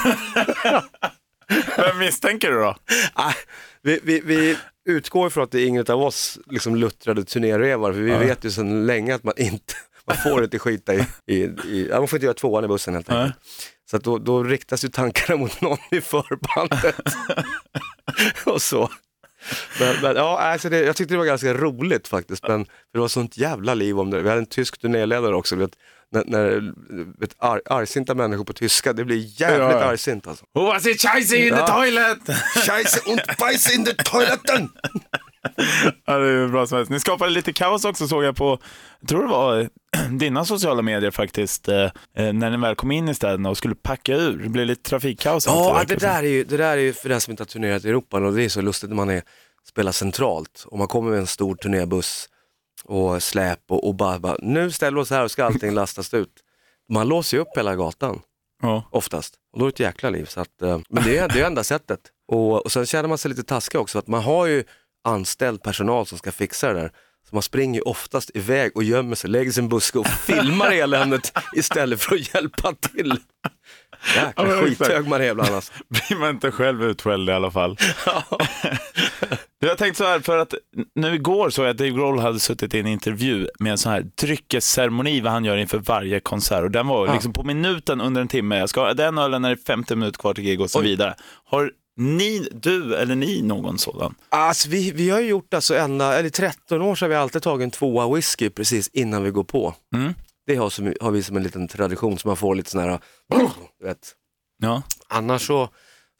Vem 1.76 1.98
misstänker 1.98 2.50
du 2.50 2.56
då? 2.60 2.76
Nej, 3.18 3.34
vi, 3.82 4.00
vi, 4.02 4.20
vi 4.24 4.56
utgår 4.88 5.26
ifrån 5.26 5.44
att 5.44 5.50
det 5.50 5.60
är 5.60 5.66
ingen 5.66 5.84
av 5.88 6.02
oss 6.02 6.38
liksom 6.46 6.76
luttrade 6.76 7.24
turnérevar, 7.24 7.92
för 7.92 8.00
vi 8.00 8.10
Ja. 8.12 8.18
vet 8.18 8.44
ju 8.44 8.50
sedan 8.50 8.86
länge 8.86 9.14
att 9.14 9.24
man 9.24 9.34
inte 9.36 9.74
man 10.08 10.16
får 10.16 10.44
inte 10.44 10.58
skita 10.58 10.94
i, 10.94 11.06
i, 11.26 11.34
i 11.64 11.88
ja, 11.90 11.98
man 11.98 12.08
får 12.08 12.16
inte 12.16 12.26
göra 12.26 12.34
tvåan 12.34 12.64
i 12.64 12.68
bussen 12.68 12.94
helt 12.94 13.10
enkelt. 13.10 13.34
Så 13.90 13.96
att 13.96 14.04
då, 14.04 14.18
då 14.18 14.42
riktas 14.42 14.84
ju 14.84 14.88
tankarna 14.88 15.36
mot 15.38 15.60
någon 15.60 15.78
i 15.90 16.00
förbandet. 16.00 16.96
och 18.44 18.62
så. 18.62 18.90
Men, 19.80 19.96
men 20.02 20.16
ja, 20.16 20.38
alltså 20.38 20.68
det, 20.68 20.80
jag 20.84 20.96
tyckte 20.96 21.14
det 21.14 21.18
var 21.18 21.24
ganska 21.24 21.54
roligt 21.54 22.08
faktiskt, 22.08 22.48
men 22.48 22.66
det 22.92 22.98
var 22.98 23.08
sånt 23.08 23.36
jävla 23.36 23.74
liv 23.74 23.98
om 24.00 24.10
det. 24.10 24.22
Vi 24.22 24.28
hade 24.28 24.40
en 24.40 24.46
tysk 24.46 24.78
turnéledare 24.78 25.34
också, 25.36 25.56
vet, 25.56 25.70
när, 26.12 26.24
när 26.26 26.74
vet, 27.20 27.34
ar, 27.38 27.62
argsinta 27.64 28.14
människor 28.14 28.44
på 28.44 28.52
tyska, 28.52 28.92
det 28.92 29.04
blir 29.04 29.40
jävligt 29.40 29.60
Ja, 29.80 29.84
argsint 29.84 30.26
alltså. 30.26 30.44
Who 30.54 30.60
was 30.66 30.86
it 30.86 31.00
chasing 31.00 31.42
in 31.42 31.50
the 31.54 31.58
Ja. 31.60 31.66
toilet? 31.66 32.18
Scheisse 32.66 33.00
und 33.10 33.20
beiße 33.38 33.74
in 33.74 33.84
den 33.84 33.96
toiletten! 33.96 34.68
ja, 36.04 36.18
det 36.18 36.28
är 36.28 36.32
ju 36.32 36.48
bra 36.48 36.66
som 36.66 36.76
helst. 36.76 36.90
Ni 36.90 37.00
skapade 37.00 37.30
lite 37.30 37.52
kaos 37.52 37.84
också 37.84 38.08
såg 38.08 38.24
jag 38.24 38.36
på, 38.36 38.58
jag 39.00 39.08
tror 39.08 39.22
det 39.22 39.28
var 39.28 39.68
dina 40.18 40.44
sociala 40.44 40.82
medier 40.82 41.10
faktiskt, 41.10 41.68
eh, 41.68 41.82
eh, 42.16 42.32
när 42.32 42.50
ni 42.50 42.56
väl 42.56 42.74
kom 42.74 42.92
in 42.92 43.08
i 43.08 43.14
städerna 43.14 43.50
och 43.50 43.56
skulle 43.58 43.74
packa 43.74 44.14
ur. 44.14 44.36
Det 44.42 44.48
blev 44.48 44.66
lite 44.66 44.90
trafikkaos. 44.90 45.46
Ja, 45.46 45.84
det 45.88 45.96
där, 45.96 46.18
är 46.22 46.28
ju, 46.28 46.44
det 46.44 46.56
där 46.56 46.72
är 46.72 46.76
ju 46.76 46.92
för 46.92 47.08
den 47.08 47.20
som 47.20 47.30
inte 47.30 47.40
har 47.42 47.46
turnerat 47.46 47.84
i 47.84 47.88
Europa 47.88 48.16
och 48.18 48.32
det 48.32 48.44
är 48.44 48.48
så 48.48 48.60
lustigt 48.60 48.90
när 48.90 48.96
man 48.96 49.10
är, 49.10 49.22
spelar 49.68 49.92
centralt 49.92 50.64
och 50.66 50.78
man 50.78 50.88
kommer 50.88 51.10
med 51.10 51.18
en 51.18 51.26
stor 51.26 51.54
turnébuss 51.54 52.28
och 52.84 53.22
släp 53.22 53.60
och, 53.70 53.86
och 53.88 53.94
bara, 53.94 54.18
bara, 54.18 54.36
nu 54.42 54.70
ställer 54.70 54.96
vi 54.96 55.02
oss 55.02 55.10
här 55.10 55.24
och 55.24 55.30
ska 55.30 55.44
allting 55.44 55.70
lastas 55.74 56.14
ut. 56.14 56.32
Man 56.92 57.08
låser 57.08 57.36
ju 57.36 57.40
upp 57.40 57.56
hela 57.56 57.76
gatan 57.76 58.20
Ja. 58.62 58.82
oftast 58.90 59.34
och 59.52 59.58
då 59.58 59.64
är 59.64 59.68
det 59.68 59.74
ett 59.74 59.80
jäkla 59.80 60.10
liv. 60.10 60.24
Så 60.24 60.40
att, 60.40 60.62
eh, 60.62 60.78
men 60.88 61.04
det 61.04 61.18
är 61.18 61.28
det 61.28 61.40
är 61.40 61.46
enda 61.46 61.64
sättet. 61.64 62.00
Och, 62.32 62.64
och 62.64 62.72
sen 62.72 62.86
känner 62.86 63.08
man 63.08 63.18
sig 63.18 63.28
lite 63.28 63.42
taskig 63.42 63.80
också, 63.80 63.98
att 63.98 64.06
man 64.06 64.22
har 64.22 64.46
ju 64.46 64.64
anställd 65.04 65.62
personal 65.62 66.06
som 66.06 66.18
ska 66.18 66.32
fixa 66.32 66.72
det 66.72 66.80
där. 66.80 66.92
Så 67.28 67.36
man 67.36 67.42
springer 67.42 67.74
ju 67.80 67.82
oftast 67.82 68.30
iväg 68.34 68.72
och 68.76 68.82
gömmer 68.84 69.14
sig, 69.16 69.30
lägger 69.30 69.50
sin 69.52 69.68
buske 69.68 69.98
och 69.98 70.06
filmar 70.06 70.70
eländet 70.72 71.32
istället 71.56 72.00
för 72.02 72.14
att 72.14 72.34
hjälpa 72.34 72.72
till. 72.74 73.16
Ja, 74.16 74.22
Jäkla 74.26 74.44
men 74.44 74.52
exakt. 74.58 74.68
skithög 74.78 75.08
man 75.08 75.20
är 75.20 75.30
ibland 75.30 75.54
alltså. 75.54 75.72
Blir 75.88 76.18
man 76.18 76.30
inte 76.30 76.50
själv 76.50 76.84
utskälld 76.84 77.28
i 77.28 77.32
alla 77.32 77.50
fall. 77.50 77.76
Jag 79.58 79.78
tänkte 79.78 79.98
så 79.98 80.04
här, 80.04 80.20
för 80.20 80.38
att 80.38 80.54
nu 80.94 81.14
igår 81.14 81.50
såg 81.50 81.64
jag 81.64 81.70
att 81.70 81.78
Dave 81.78 81.90
Grohl 81.90 82.18
hade 82.18 82.40
suttit 82.40 82.74
i 82.74 82.78
en 82.80 82.86
intervju 82.86 83.48
med 83.58 83.72
en 83.72 83.78
sån 83.78 83.92
här 83.92 84.06
dryckesceremoni 84.20 85.20
vad 85.20 85.32
han 85.32 85.44
gör 85.44 85.56
inför 85.56 85.78
varje 85.78 86.20
konsert 86.20 86.62
och 86.62 86.70
den 86.70 86.86
var 86.86 87.06
Ja. 87.06 87.12
liksom 87.12 87.32
på 87.32 87.42
minuten 87.42 88.00
under 88.00 88.20
en 88.20 88.28
timme. 88.28 88.58
Jag 88.58 88.68
ska 88.68 88.80
ha 88.80 88.94
den 88.94 89.18
ölen 89.18 89.42
när 89.42 89.48
det 89.48 89.54
är 89.60 89.64
50 89.66 89.96
minuter 89.96 90.18
kvar 90.18 90.34
till 90.34 90.44
gig 90.44 90.60
och 90.60 90.70
så 90.70 90.78
Oj. 90.78 90.84
vidare. 90.84 91.14
Har 91.44 91.70
ni, 91.96 92.48
du 92.52 92.96
eller 92.96 93.14
ni 93.14 93.42
någon 93.42 93.78
sådan? 93.78 94.14
Alltså, 94.28 94.68
vi, 94.68 94.90
vi 94.90 95.10
har 95.10 95.20
ju 95.20 95.28
gjort 95.28 95.54
alltså 95.54 95.74
ända, 95.74 96.14
eller 96.18 96.28
i 96.28 96.30
13 96.30 96.82
år 96.82 96.94
så 96.94 97.04
har 97.04 97.10
vi 97.10 97.14
alltid 97.14 97.42
tagit 97.42 97.64
en 97.64 97.70
tvåa 97.70 98.14
whisky 98.14 98.50
precis 98.50 98.90
innan 98.92 99.22
vi 99.22 99.30
går 99.30 99.44
på. 99.44 99.74
Mm. 99.94 100.14
Det 100.46 100.56
har, 100.56 100.70
som, 100.70 100.94
har 101.00 101.10
vi 101.10 101.22
som 101.22 101.36
en 101.36 101.42
liten 101.42 101.68
tradition 101.68 102.18
så 102.18 102.28
man 102.28 102.36
får 102.36 102.54
lite 102.54 102.70
sån 102.70 102.80
här, 102.80 103.00
du 103.78 103.86
vet. 103.86 104.14
Ja. 104.62 104.82
Annars 105.08 105.46
så, 105.46 105.68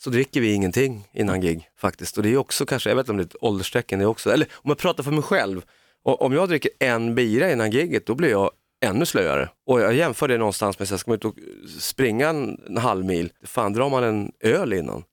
så 0.03 0.11
dricker 0.11 0.41
vi 0.41 0.53
ingenting 0.53 1.09
innan 1.13 1.41
gig 1.41 1.69
faktiskt. 1.79 2.17
Och 2.17 2.23
det 2.23 2.29
är 2.29 2.37
också 2.37 2.67
kanske, 2.67 2.91
jag 2.91 2.97
vet 2.97 3.03
inte 3.03 3.11
om 3.13 3.17
det 3.17 3.23
är 3.23 3.27
ett 3.27 3.37
ålderstecken 3.41 3.99
det 3.99 4.07
också. 4.07 4.33
Eller 4.33 4.49
om 4.53 4.69
jag 4.69 4.79
pratar 4.79 5.03
för 5.03 5.11
mig 5.11 5.23
själv, 5.23 5.63
och, 6.05 6.23
om 6.23 6.33
jag 6.33 6.49
dricker 6.49 6.71
en 6.79 7.15
bira 7.15 7.53
innan 7.53 7.71
giget 7.71 8.07
då 8.07 8.15
blir 8.15 8.31
jag 8.31 8.51
ännu 8.85 9.07
slöare. 9.07 9.49
Och 9.67 9.81
jag 9.81 9.95
jämför 9.95 10.29
det 10.29 10.39
någonstans 10.39 10.79
med, 10.79 10.89
så 10.89 10.99
ska 10.99 11.11
man 11.11 11.17
ut 11.17 11.25
och 11.25 11.37
springa 11.79 12.29
en, 12.29 12.61
en 12.67 12.77
halv 12.77 13.05
mil, 13.05 13.33
fan 13.43 13.73
drar 13.73 13.91
man 13.91 14.05
en 14.05 14.33
öl 14.41 14.73
innan? 14.73 15.05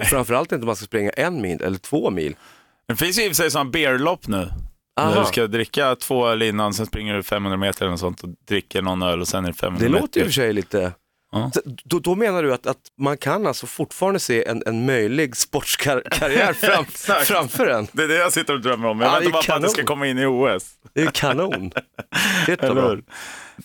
Och 0.00 0.06
Framförallt 0.06 0.52
inte 0.52 0.62
om 0.62 0.66
man 0.66 0.76
ska 0.76 0.86
springa 0.86 1.10
en 1.10 1.40
mil 1.42 1.62
eller 1.62 1.78
två 1.78 2.10
mil. 2.10 2.36
Det 2.88 2.96
finns 2.96 3.18
ju 3.18 3.22
i 3.22 3.26
och 3.26 3.30
för 3.30 3.34
sig 3.34 3.50
sådana 3.50 3.70
beerlopp 3.70 4.26
nu. 4.28 4.48
Aha. 5.00 5.20
du 5.20 5.26
ska 5.26 5.46
dricka 5.46 5.96
två 5.96 6.26
öl 6.28 6.42
innan, 6.42 6.74
sen 6.74 6.86
springer 6.86 7.14
du 7.14 7.22
500 7.22 7.56
meter 7.58 7.82
eller 7.82 7.90
något 7.90 8.00
sånt 8.00 8.20
och 8.22 8.28
dricker 8.48 8.82
någon 8.82 9.02
öl 9.02 9.20
och 9.20 9.28
sen 9.28 9.44
är 9.44 9.48
det 9.48 9.54
500 9.54 9.84
Det 9.84 9.88
meter. 9.90 10.00
låter 10.02 10.20
ju 10.20 10.24
i 10.24 10.28
och 10.28 10.32
för 10.32 10.40
sig 10.40 10.52
lite... 10.52 10.92
Ja. 11.34 11.50
Då, 11.84 11.98
då 11.98 12.14
menar 12.14 12.42
du 12.42 12.54
att, 12.54 12.66
att 12.66 12.76
man 12.98 13.16
kan 13.16 13.46
alltså 13.46 13.66
fortfarande 13.66 14.20
se 14.20 14.44
en, 14.48 14.62
en 14.66 14.86
möjlig 14.86 15.36
sportskarriär 15.36 16.52
fram, 16.52 16.84
framför 17.24 17.66
en? 17.66 17.86
Det 17.92 18.02
är 18.02 18.08
det 18.08 18.14
jag 18.14 18.32
sitter 18.32 18.54
och 18.54 18.60
drömmer 18.60 18.88
om. 18.88 19.00
Jag 19.00 19.08
Ja, 19.08 19.12
det 19.18 19.24
väntar 19.24 19.32
bara 19.32 19.42
på 19.46 19.52
att 19.54 19.62
det 19.62 19.68
ska 19.68 19.84
komma 19.84 20.06
in 20.06 20.18
i 20.18 20.26
OS. 20.26 20.70
Det 20.94 21.02
är 21.02 21.06
kanon. 21.10 21.72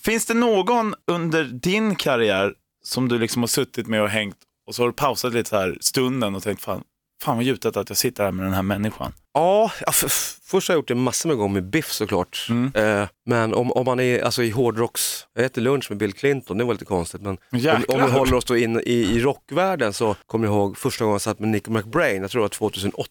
Finns 0.03 0.25
det 0.25 0.33
någon 0.33 0.93
under 1.11 1.43
din 1.43 1.95
karriär 1.95 2.53
som 2.83 3.07
du 3.07 3.19
liksom 3.19 3.41
har 3.41 3.47
suttit 3.47 3.87
med 3.87 4.01
och 4.01 4.09
hängt 4.09 4.37
och 4.67 4.75
så 4.75 4.81
har 4.81 4.87
du 4.87 4.93
pausat 4.93 5.33
lite 5.33 5.49
så 5.49 5.55
här 5.57 5.77
stunden 5.81 6.35
och 6.35 6.43
tänkt 6.43 6.61
fan, 6.63 6.83
fan 7.23 7.35
vad 7.35 7.45
gjutet 7.45 7.77
att 7.77 7.89
jag 7.89 7.97
sitter 7.97 8.23
här 8.23 8.31
med 8.31 8.45
den 8.45 8.53
här 8.53 8.61
människan. 8.61 9.13
Ja, 9.33 9.71
ja, 9.79 9.87
f- 9.89 10.03
f- 10.05 10.37
först 10.43 10.67
har 10.67 10.75
jag 10.75 10.79
gjort 10.79 10.87
det 10.87 10.95
massor 10.95 11.29
med 11.29 11.37
gånger 11.37 11.53
med 11.53 11.69
Biff 11.69 11.91
såklart. 11.91 12.47
Mm. 12.49 12.71
Eh, 12.75 13.07
men 13.25 13.53
om, 13.53 13.71
om 13.71 13.85
man 13.85 13.99
är 13.99 14.21
alltså, 14.23 14.43
i 14.43 14.49
hårdrocks, 14.49 15.27
jag 15.35 15.45
äter 15.45 15.61
lunch 15.61 15.91
med 15.91 15.97
Bill 15.97 16.13
Clinton, 16.13 16.57
det 16.57 16.63
var 16.63 16.73
lite 16.73 16.85
konstigt. 16.85 17.21
Men 17.21 17.37
om, 17.75 17.83
om 17.87 17.95
vi 18.05 18.11
håller 18.11 18.33
oss 18.33 18.45
då 18.45 18.57
in 18.57 18.79
i, 18.79 18.93
i 18.93 19.19
rockvärlden 19.19 19.93
så 19.93 20.15
kommer 20.25 20.45
jag 20.47 20.53
ihåg 20.55 20.77
första 20.77 21.03
gången 21.05 21.13
jag 21.13 21.21
satt 21.21 21.39
med 21.39 21.49
Nick 21.49 21.67
McBrain, 21.67 22.21
jag 22.21 22.31
tror 22.31 22.39
det 22.39 22.43
var 22.43 22.49
2008. 22.49 23.09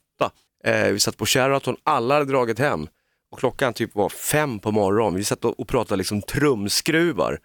Eh, 0.65 0.87
vi 0.93 1.01
satt 1.01 1.17
på 1.17 1.27
Sheraton, 1.27 1.77
alla 1.85 2.15
hade 2.15 2.27
dragit 2.33 2.59
hem. 2.59 2.87
Och 3.33 3.39
klockan 3.39 3.75
typ 3.75 3.95
var 3.95 4.09
fem 4.09 4.59
på 4.59 4.73
morgonen. 4.73 5.15
Vi 5.15 5.25
satt 5.25 5.45
och, 5.45 5.69
pratade 5.69 5.99
liksom 5.99 6.23
trumskruvar. 6.23 7.39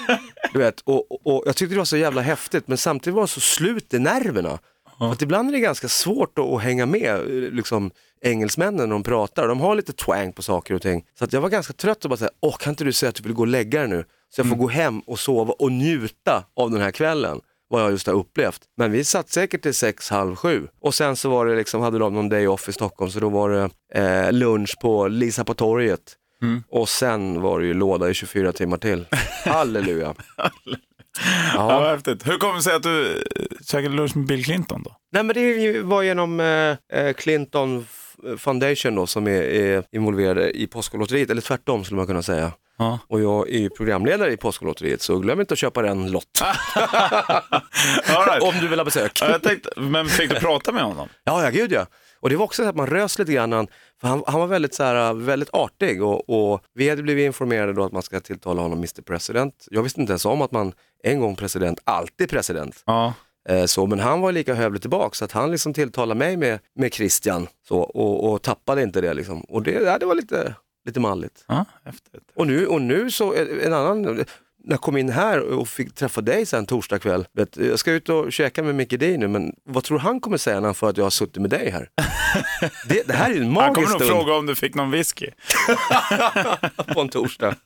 du 0.52 0.58
vet, 0.58 0.80
och, 0.80 1.12
och, 1.12 1.26
och 1.26 1.42
jag 1.46 1.56
tyckte 1.56 1.74
det 1.74 1.78
var 1.78 1.84
så 1.84 1.96
jävla 1.96 2.20
häftigt 2.20 2.68
men 2.68 2.78
samtidigt 2.78 3.14
var 3.14 3.22
det 3.22 3.28
så 3.28 3.40
slut 3.40 3.94
i 3.94 3.98
nerverna. 3.98 4.58
Ja. 4.98 5.12
Att 5.12 5.22
ibland 5.22 5.48
är 5.48 5.52
det 5.52 5.60
ganska 5.60 5.88
svårt 5.88 6.38
att, 6.38 6.44
att 6.44 6.62
hänga 6.62 6.86
med 6.86 7.14
eh, 7.14 7.50
liksom, 7.50 7.90
engelsmännen 8.22 8.88
när 8.88 8.94
de 8.94 9.02
pratar. 9.02 9.48
De 9.48 9.60
har 9.60 9.74
lite 9.74 9.92
twang 9.92 10.32
på 10.32 10.42
saker 10.42 10.74
och 10.74 10.82
ting. 10.82 11.04
Så 11.18 11.24
att 11.24 11.32
jag 11.32 11.40
var 11.40 11.48
ganska 11.48 11.72
trött 11.72 12.04
och 12.04 12.10
bara 12.10 12.16
säga, 12.16 12.30
åh 12.40 12.56
kan 12.56 12.70
inte 12.70 12.84
du 12.84 12.92
säga 12.92 13.08
att 13.10 13.14
du 13.14 13.22
vill 13.22 13.32
gå 13.32 13.42
och 13.42 13.46
lägga 13.46 13.80
dig 13.80 13.88
nu? 13.88 14.04
Så 14.30 14.40
jag 14.40 14.48
får 14.48 14.56
gå 14.56 14.68
hem 14.68 15.00
och 15.00 15.18
sova 15.18 15.54
och 15.58 15.72
njuta 15.72 16.44
av 16.56 16.70
den 16.70 16.80
här 16.80 16.90
kvällen. 16.90 17.40
Vad 17.70 17.82
jag 17.82 17.90
just 17.90 18.06
har 18.06 18.14
upplevt. 18.14 18.60
Men 18.76 18.92
vi 18.92 19.04
satt 19.04 19.28
säkert 19.30 19.62
till 19.62 19.74
sex, 19.74 20.10
halv 20.10 20.36
sju. 20.36 20.68
Och 20.80 20.94
sen 20.94 21.16
så 21.16 21.30
var 21.30 21.46
det 21.46 21.56
liksom, 21.56 21.80
hade 21.80 21.98
de 21.98 22.14
någon 22.14 22.28
day 22.28 22.46
off 22.46 22.68
i 22.68 22.72
Stockholm 22.72 23.10
så 23.10 23.20
då 23.20 23.28
var 23.28 23.50
det 23.50 23.70
eh, 23.94 24.32
lunch 24.32 24.74
på 24.82 25.08
Lisa 25.08 25.44
på 25.44 25.54
torget. 25.54 26.00
Mm. 26.42 26.62
Och 26.70 26.88
sen 26.88 27.40
var 27.40 27.60
det 27.60 27.66
ju 27.66 27.74
låda 27.74 28.10
i 28.10 28.14
24 28.14 28.52
timmar 28.52 28.76
till. 28.78 29.06
Halleluja. 29.44 30.14
Ja, 30.36 30.50
Ja. 31.54 31.80
vad 31.80 31.90
häftigt. 31.90 32.26
Hur 32.28 32.38
kommer 32.38 32.54
det 32.54 32.62
sig 32.62 32.74
att 32.74 32.82
du 32.82 33.24
käkade 33.66 33.94
lunch 33.96 34.16
med 34.16 34.26
Bill 34.26 34.44
Clinton 34.44 34.82
då? 34.82 34.96
Nej 35.12 35.22
men 35.22 35.34
det 35.34 35.82
var 35.82 36.02
genom 36.02 36.40
eh, 36.40 36.76
eh, 37.00 37.12
Clinton 37.12 37.86
Foundation 38.38 38.94
då 38.94 39.06
som 39.06 39.26
är, 39.26 39.42
är 39.42 39.84
involverade 39.92 40.50
i 40.58 40.66
Påskolotteriet, 40.66 41.30
eller 41.30 41.42
tvärtom 41.42 41.84
skulle 41.84 41.96
man 41.96 42.06
kunna 42.06 42.22
säga. 42.22 42.52
Ja. 42.78 42.98
Och 43.08 43.20
jag 43.20 43.48
är 43.50 43.58
ju 43.58 43.70
programledare 43.70 44.32
i 44.32 44.36
Påskolotteriet 44.36 45.02
så 45.02 45.18
glöm 45.18 45.40
inte 45.40 45.54
att 45.54 45.58
köpa 45.58 45.88
en 45.88 46.10
lott. 46.10 46.42
Right. 48.06 48.42
Om 48.42 48.54
du 48.60 48.68
vill 48.68 48.78
ha 48.78 48.84
besök. 48.84 49.18
Ja, 49.22 49.38
tänkte, 49.38 49.80
men 49.80 50.06
fick 50.06 50.30
du 50.30 50.40
prata 50.40 50.72
med 50.72 50.82
honom? 50.82 51.08
Ja, 51.24 51.44
ja 51.44 51.50
gud 51.50 51.72
ja. 51.72 51.86
Och 52.20 52.30
det 52.30 52.36
var 52.36 52.44
också 52.44 52.62
så 52.62 52.68
att 52.68 52.76
man 52.76 52.86
rös 52.86 53.18
lite 53.18 53.32
grann, 53.32 53.68
för 54.00 54.08
han, 54.08 54.22
han 54.26 54.40
var 54.40 54.46
väldigt, 54.46 54.74
så 54.74 54.82
här, 54.82 55.14
väldigt 55.14 55.48
artig 55.52 56.02
och, 56.02 56.30
och 56.52 56.60
vi 56.74 56.88
hade 56.88 57.02
blivit 57.02 57.26
informerade 57.26 57.72
då 57.72 57.84
att 57.84 57.92
man 57.92 58.02
ska 58.02 58.20
tilltala 58.20 58.62
honom 58.62 58.78
Mr 58.78 59.02
President. 59.02 59.54
Jag 59.70 59.82
visste 59.82 60.00
inte 60.00 60.10
ens 60.10 60.24
om 60.24 60.42
att 60.42 60.52
man 60.52 60.72
en 61.04 61.20
gång 61.20 61.36
president, 61.36 61.78
alltid 61.84 62.28
president. 62.30 62.82
Ja. 62.86 63.12
Eh, 63.48 63.64
Så, 63.64 63.86
men 63.86 63.98
han 64.00 64.20
var 64.20 64.32
lika 64.32 64.54
hövlig 64.54 64.80
tillbaka 64.82 65.14
så 65.14 65.24
att 65.24 65.32
han 65.32 65.50
liksom 65.50 65.74
tilltalade 65.74 66.18
mig 66.18 66.36
med, 66.36 66.58
med 66.76 66.94
Christian 66.94 67.46
så, 67.68 67.78
och, 67.78 68.32
och 68.32 68.42
tappade 68.42 68.82
inte 68.82 69.00
det. 69.00 69.14
Liksom. 69.14 69.40
Och 69.40 69.62
det, 69.62 69.70
ja, 69.70 69.98
det 69.98 70.06
var 70.06 70.14
lite, 70.14 70.54
lite 70.88 71.00
malligt. 71.00 71.44
ja, 71.48 71.64
häftigt. 71.84 72.22
Och 72.34 72.46
nu, 72.46 72.66
och 72.66 72.82
nu 72.82 73.10
så, 73.10 73.34
eh, 73.34 73.66
en 73.66 73.72
annan, 73.72 74.02
när 74.02 74.74
jag 74.74 74.80
kom 74.80 74.96
in 74.96 75.08
här 75.08 75.40
och 75.40 75.68
fick 75.68 75.94
träffa 75.94 76.20
dig 76.20 76.46
sen 76.46 76.66
torsdag 76.66 76.98
kväll. 76.98 77.26
Vet, 77.32 77.56
jag 77.56 77.78
ska 77.78 77.92
ut 77.92 78.08
och 78.08 78.32
käka 78.32 78.62
med 78.62 78.74
Micke 78.74 78.94
D 78.98 79.16
nu 79.18 79.28
men 79.28 79.52
vad 79.64 79.84
tror 79.84 79.98
han 79.98 80.20
kommer 80.20 80.36
säga 80.36 80.60
när 80.60 80.68
han 80.68 80.74
får 80.74 80.88
att 80.88 80.96
jag 80.96 81.04
har 81.04 81.10
suttit 81.10 81.42
med 81.42 81.50
dig 81.50 81.70
här? 81.70 81.88
Det, 82.88 83.08
det 83.08 83.12
här 83.12 83.30
är 83.30 83.34
en 83.36 83.42
Han 83.42 83.52
magisk 83.52 83.74
kommer 83.74 83.88
nog 83.88 84.00
stund 84.02 84.10
fråga 84.10 84.34
om 84.34 84.46
du 84.46 84.54
fick 84.54 84.74
någon 84.74 84.90
whisky. 84.90 85.26
på 86.94 87.00
en 87.00 87.08
torsdag. 87.08 87.54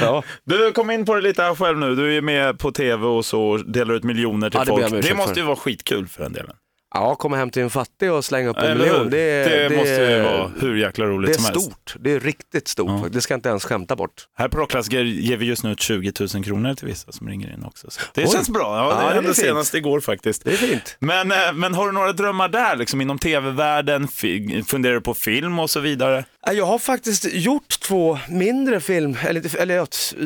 Ja. 0.00 0.22
Du 0.44 0.72
kom 0.72 0.90
in 0.90 1.04
på 1.04 1.14
det 1.14 1.20
lite 1.20 1.42
här 1.42 1.54
själv 1.54 1.78
nu. 1.78 1.94
Du 1.94 2.16
är 2.16 2.20
med 2.22 2.58
på 2.58 2.72
tv 2.72 3.06
och 3.06 3.24
så 3.24 3.56
delar 3.56 3.94
ut 3.94 4.04
miljoner 4.04 4.50
till 4.50 4.58
Ja, 4.58 4.64
det 4.64 4.82
ber 4.82 4.88
folk. 4.88 5.04
Det, 5.08 5.14
måste 5.14 5.34
för. 5.34 5.40
ju 5.40 5.46
vara 5.46 5.56
skitkul 5.56 6.08
för 6.08 6.22
den 6.22 6.32
delen. 6.32 6.56
Ja, 6.96 7.14
komma 7.14 7.36
hem 7.36 7.50
till 7.50 7.62
en 7.62 7.70
fattig 7.70 8.12
och 8.12 8.24
slänga 8.24 8.48
upp 8.48 8.56
en 8.56 8.64
Eller 8.64 8.84
miljon. 8.84 9.10
Det, 9.10 9.68
det, 9.68 9.76
måste 9.76 9.90
ju 10.12 10.22
vara 10.22 10.50
hur 10.60 10.76
jäkla 10.76 11.04
roligt 11.06 11.28
Det 11.30 11.32
är 11.32 11.34
som 11.36 11.44
helst. 11.44 11.60
stort, 11.62 11.96
det 12.00 12.10
är 12.12 12.20
riktigt 12.20 12.68
stort. 12.68 12.88
Ja. 13.02 13.08
Det 13.12 13.20
ska 13.20 13.32
jag 13.34 13.38
inte 13.38 13.48
ens 13.48 13.64
skämta 13.64 13.96
bort. 13.96 14.28
Här 14.38 14.48
på 14.48 14.58
Rockklassiker 14.58 15.02
ger 15.04 15.36
vi 15.36 15.46
just 15.46 15.64
nu 15.64 15.70
ut 15.72 15.80
20 15.80 16.12
000 16.34 16.44
kronor 16.44 16.74
till 16.74 16.86
vissa 16.86 17.12
som 17.12 17.28
ringer 17.28 17.52
in 17.54 17.64
också. 17.64 17.90
Så 17.90 18.00
det 18.14 18.24
Oj. 18.24 18.30
känns 18.32 18.48
bra. 18.48 18.76
Ja, 18.76 18.88
Ja, 18.90 18.94
det 18.98 19.04
det 19.04 19.10
är 19.10 19.14
hände 19.14 19.34
senast 19.34 19.74
igår 19.74 20.00
faktiskt. 20.00 20.44
Det 20.44 20.52
är 20.52 20.56
fint. 20.56 20.96
Men, 20.98 21.32
eh, 21.32 21.52
men 21.54 21.74
har 21.74 21.86
du 21.86 21.92
några 21.92 22.12
drömmar 22.12 22.48
där, 22.48 22.76
liksom 22.76 23.00
inom 23.00 23.18
tv-världen? 23.18 24.08
Funderar 24.66 24.94
du 24.94 25.00
på 25.00 25.14
film 25.14 25.58
och 25.58 25.70
så 25.70 25.80
vidare? 25.80 26.24
Ja, 26.46 26.52
Jag 26.52 26.66
har 26.66 26.78
faktiskt 26.78 27.32
gjort 27.34 27.80
två 27.80 28.18
mindre 28.28 28.80
film, 28.80 29.16
eller, 29.26 29.56
eller 29.56 29.74
ja, 29.76 29.86
t- 29.86 30.16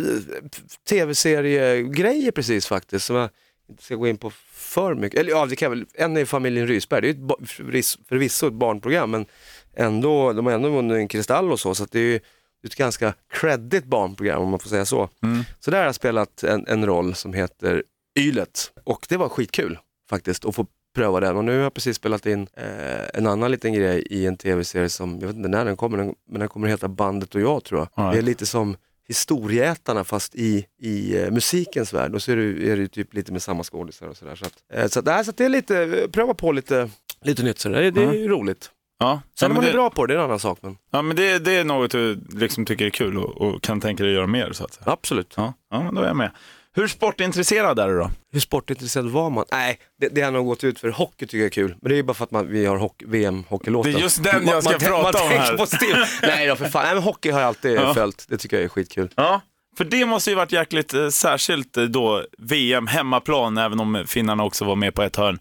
tv-seriegrejer 0.89 2.31
precis 2.31 2.67
faktiskt, 2.67 3.05
som 3.07 3.17
jag 3.17 3.31
inte 3.71 3.83
ska 3.83 3.95
gå 3.95 4.09
in 4.09 4.17
på 4.17 4.31
för 4.53 4.95
mycket. 4.95 5.21
Eller 5.21 5.31
ja, 5.31 5.47
det 5.47 5.57
kan 5.57 5.71
väl, 5.71 5.85
en 5.95 6.17
är 6.17 6.25
Familjen 6.25 6.67
Rysberg, 6.67 7.00
det 7.00 7.09
är 7.09 7.12
ju 7.12 7.79
ett, 7.79 7.87
förvisso- 8.09 8.47
ett 8.47 8.53
barnprogram, 8.53 9.11
men 9.11 9.27
ändå, 9.75 10.33
de 10.33 10.47
har 10.47 10.53
ändå 10.53 10.69
vunnit 10.69 10.95
en 10.95 11.09
Kristall 11.09 11.53
och 11.53 11.61
så, 11.61 11.75
så 11.75 11.85
att 11.85 11.93
det 11.93 11.99
är 11.99 12.05
ju 12.05 12.21
ett 12.67 12.75
ganska 12.75 13.15
creddigt 13.33 13.85
barnprogram 13.85 14.43
om 14.43 14.49
man 14.49 14.59
får 14.59 14.69
säga 14.69 14.85
så. 14.85 15.09
Mm. 15.23 15.45
Så 15.61 15.71
där 15.71 15.79
har 15.79 15.85
jag 15.85 15.95
spelat 15.95 16.43
en, 16.43 16.67
en 16.69 16.87
roll 16.87 17.15
som 17.15 17.33
heter 17.33 17.83
Ylet 18.19 18.73
och 18.85 19.07
det 19.09 19.17
var 19.17 19.29
skitkul 19.29 19.79
faktiskt 20.11 20.45
att 20.45 20.55
få 20.55 20.67
pröva 20.95 21.21
den 21.21 21.37
och 21.37 21.45
nu 21.45 21.57
har 21.57 21.62
jag 21.62 21.75
precis 21.75 21.97
spelat 21.97 22.27
in 22.27 22.49
eh, 22.57 23.09
en 23.15 23.27
annan 23.27 23.50
liten 23.50 23.73
grej 23.73 24.03
i 24.11 24.27
en 24.27 24.37
tv-serie 24.37 24.89
som, 24.89 25.19
jag 25.21 25.27
vet 25.27 25.37
inte 25.37 25.49
när 25.49 25.65
den 25.65 25.77
kommer, 25.77 25.97
men 26.29 26.41
den 26.41 26.49
kommer 26.49 26.69
heta 26.69 26.89
Bandet 26.89 27.35
och 27.35 27.41
jag 27.41 27.65
tror 27.65 27.81
jag. 27.81 28.05
Right. 28.05 28.12
Det 28.12 28.19
är 28.19 28.23
lite 28.23 28.47
som 28.47 28.77
Historieätarna 29.11 30.05
fast 30.05 30.35
i, 30.35 30.67
i 30.81 31.23
eh, 31.23 31.31
musikens 31.31 31.93
värld 31.93 32.14
och 32.14 32.23
så 32.23 32.33
är 32.33 32.37
det, 32.37 32.71
är 32.73 32.76
det 32.76 32.88
typ 32.88 33.14
lite 33.14 33.33
med 33.33 33.43
samma 33.43 33.62
skådisar 33.62 34.07
och 34.09 34.17
sådär. 34.17 34.35
Så, 34.35 34.47
att, 34.47 34.52
eh, 34.75 34.87
så, 34.87 34.99
att, 34.99 35.05
nej, 35.05 35.25
så 35.25 35.31
att 35.31 35.37
det 35.37 35.45
är 35.45 35.49
lite, 35.49 36.09
pröva 36.12 36.35
på 36.35 36.52
lite, 36.52 36.90
lite 37.25 37.43
nytt 37.43 37.59
sådär. 37.59 37.83
Det, 37.83 37.90
det 37.90 38.02
är 38.02 38.12
ju 38.12 38.29
roligt. 38.29 38.71
Ja, 38.99 39.21
Sen 39.38 39.50
om 39.50 39.57
man 39.57 39.64
är 39.64 39.73
bra 39.73 39.90
på 39.90 40.07
det, 40.07 40.14
det 40.14 40.17
är 40.17 40.19
en 40.19 40.25
annan 40.25 40.38
sak. 40.40 40.59
Men 40.62 40.76
ja, 40.90 41.02
men 41.02 41.17
det, 41.17 41.38
det 41.38 41.52
är 41.55 41.64
något 41.64 41.90
du 41.90 42.21
liksom 42.31 42.64
tycker 42.64 42.87
är 42.87 42.90
kul 42.90 43.19
och, 43.19 43.40
och 43.40 43.62
kan 43.62 43.81
tänka 43.81 44.05
dig 44.05 44.12
göra 44.12 44.26
mer. 44.26 44.52
Så 44.52 44.64
att 44.64 44.73
säga. 44.73 44.93
absolut. 44.93 45.35
Ja, 45.37 45.52
ja, 45.71 45.83
men 45.83 45.95
då 45.95 46.02
är 46.02 46.07
jag 46.07 46.17
med. 46.17 46.31
Hur 46.77 46.89
sportintresserad 46.89 47.79
är 47.79 47.89
du 47.89 47.99
då? 47.99 48.11
Hur 48.33 48.41
sportintresserad 48.41 49.11
var 49.11 49.31
man? 49.31 49.45
Nej, 49.53 49.79
det, 50.00 50.09
det 50.09 50.21
har 50.21 50.31
nog 50.31 50.47
gått 50.47 50.65
ut 50.65 50.79
för 50.79 50.89
hockey 50.91 51.27
tycker 51.27 51.39
jag 51.39 51.47
är 51.47 51.50
kul. 51.50 51.75
Men 51.81 51.89
det 51.89 51.95
är 51.95 51.97
ju 51.97 52.03
bara 52.03 52.15
för 52.15 52.25
att 52.25 52.31
man, 52.31 52.49
vi 52.49 52.67
har 52.67 52.77
hockey, 52.77 53.05
VM-hockeylåten. 53.09 53.93
Det 53.93 53.99
är 53.99 54.03
just 54.03 54.23
den 54.23 54.47
jag 54.47 54.62
ska 54.62 54.73
man, 54.73 54.81
prata 54.81 55.19
man 55.19 55.33
om 55.33 55.39
här. 55.39 55.57
På 55.57 55.67
stil. 55.67 55.97
Nej 56.23 56.47
då 56.47 56.57
för 56.57 56.65
fan, 56.69 56.83
Nej, 56.85 56.95
men 56.95 57.03
hockey 57.03 57.31
har 57.31 57.41
jag 57.41 57.49
alltid 57.49 57.73
Ja. 57.77 57.95
följt. 57.95 58.27
Det 58.29 58.39
tycker 58.39 58.57
jag 58.57 58.65
är 58.65 58.69
skitkul. 58.69 59.11
Ja, 59.15 59.41
för 59.77 59.85
det 59.85 60.07
måste 60.07 60.31
ju 60.31 60.37
varit 60.37 60.53
jäkligt 60.53 60.95
eh, 60.95 61.09
särskilt 61.09 61.77
eh, 61.77 61.85
då 61.85 62.25
VM 62.39 62.87
hemmaplan, 62.87 63.59
även 63.59 63.81
om 63.81 64.05
finnarna 64.07 64.45
också 64.45 64.65
var 64.65 64.77
med 64.77 64.95
på 64.95 65.03
ett 65.03 65.17
hörn. 65.17 65.39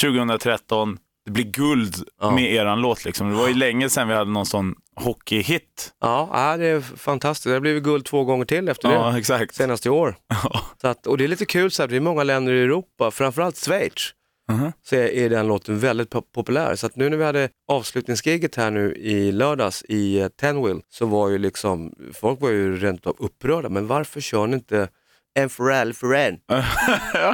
2013, 0.00 0.98
det 1.28 1.32
blir 1.32 1.44
guld 1.44 1.94
Ja. 2.20 2.30
med 2.30 2.52
eran 2.54 2.80
låt 2.80 3.04
liksom. 3.04 3.30
Det 3.30 3.36
var 3.36 3.48
ju 3.48 3.54
länge 3.54 3.90
sedan 3.90 4.08
vi 4.08 4.14
hade 4.14 4.30
någon 4.30 4.46
sån 4.46 4.74
hockeyhit. 4.96 5.92
Ja, 6.00 6.28
ja, 6.32 6.56
det 6.56 6.66
är 6.66 6.80
fantastiskt. 6.80 7.44
Det 7.44 7.52
har 7.52 7.60
blivit 7.60 7.82
guld 7.82 8.04
två 8.04 8.24
gånger 8.24 8.44
till 8.44 8.68
efter 8.68 8.88
det. 8.88 8.94
Ja, 8.94 9.18
exakt. 9.18 9.54
Senast 9.54 9.86
i 9.86 9.88
år. 9.88 10.16
Så 10.80 10.88
att, 10.88 11.06
och 11.06 11.18
det 11.18 11.24
är 11.24 11.28
lite 11.28 11.44
kul 11.46 11.70
så 11.70 11.82
här, 11.82 11.88
det 11.88 11.96
är 11.96 12.00
många 12.00 12.22
länder 12.22 12.52
i 12.52 12.62
Europa, 12.62 13.10
framförallt 13.10 13.56
Schweiz, 13.56 14.14
Mhm. 14.50 14.72
så 14.82 14.96
är, 14.96 15.30
den 15.30 15.46
låten 15.46 15.78
väldigt 15.78 16.10
pop- 16.10 16.32
populär. 16.34 16.74
Så 16.76 16.86
att 16.86 16.96
nu 16.96 17.08
när 17.08 17.16
vi 17.16 17.24
hade 17.24 17.48
avslutningsgiget 17.68 18.54
här 18.56 18.70
nu 18.70 18.94
i 18.94 19.32
lördags 19.32 19.84
i 19.88 20.20
uh, 20.22 20.28
Tenwil 20.28 20.80
så 20.88 21.06
var 21.06 21.28
ju 21.28 21.38
liksom, 21.38 21.92
folk 22.14 22.40
var 22.40 22.50
ju 22.50 22.76
rent 22.76 23.06
av 23.06 23.16
upprörda, 23.18 23.68
men 23.68 23.86
varför 23.86 24.20
kör 24.20 24.46
ni 24.46 24.54
inte 24.54 24.88
en 25.34 25.48
för 25.48 25.70
all 25.70 25.94
för 25.94 26.14
en? 26.14 26.38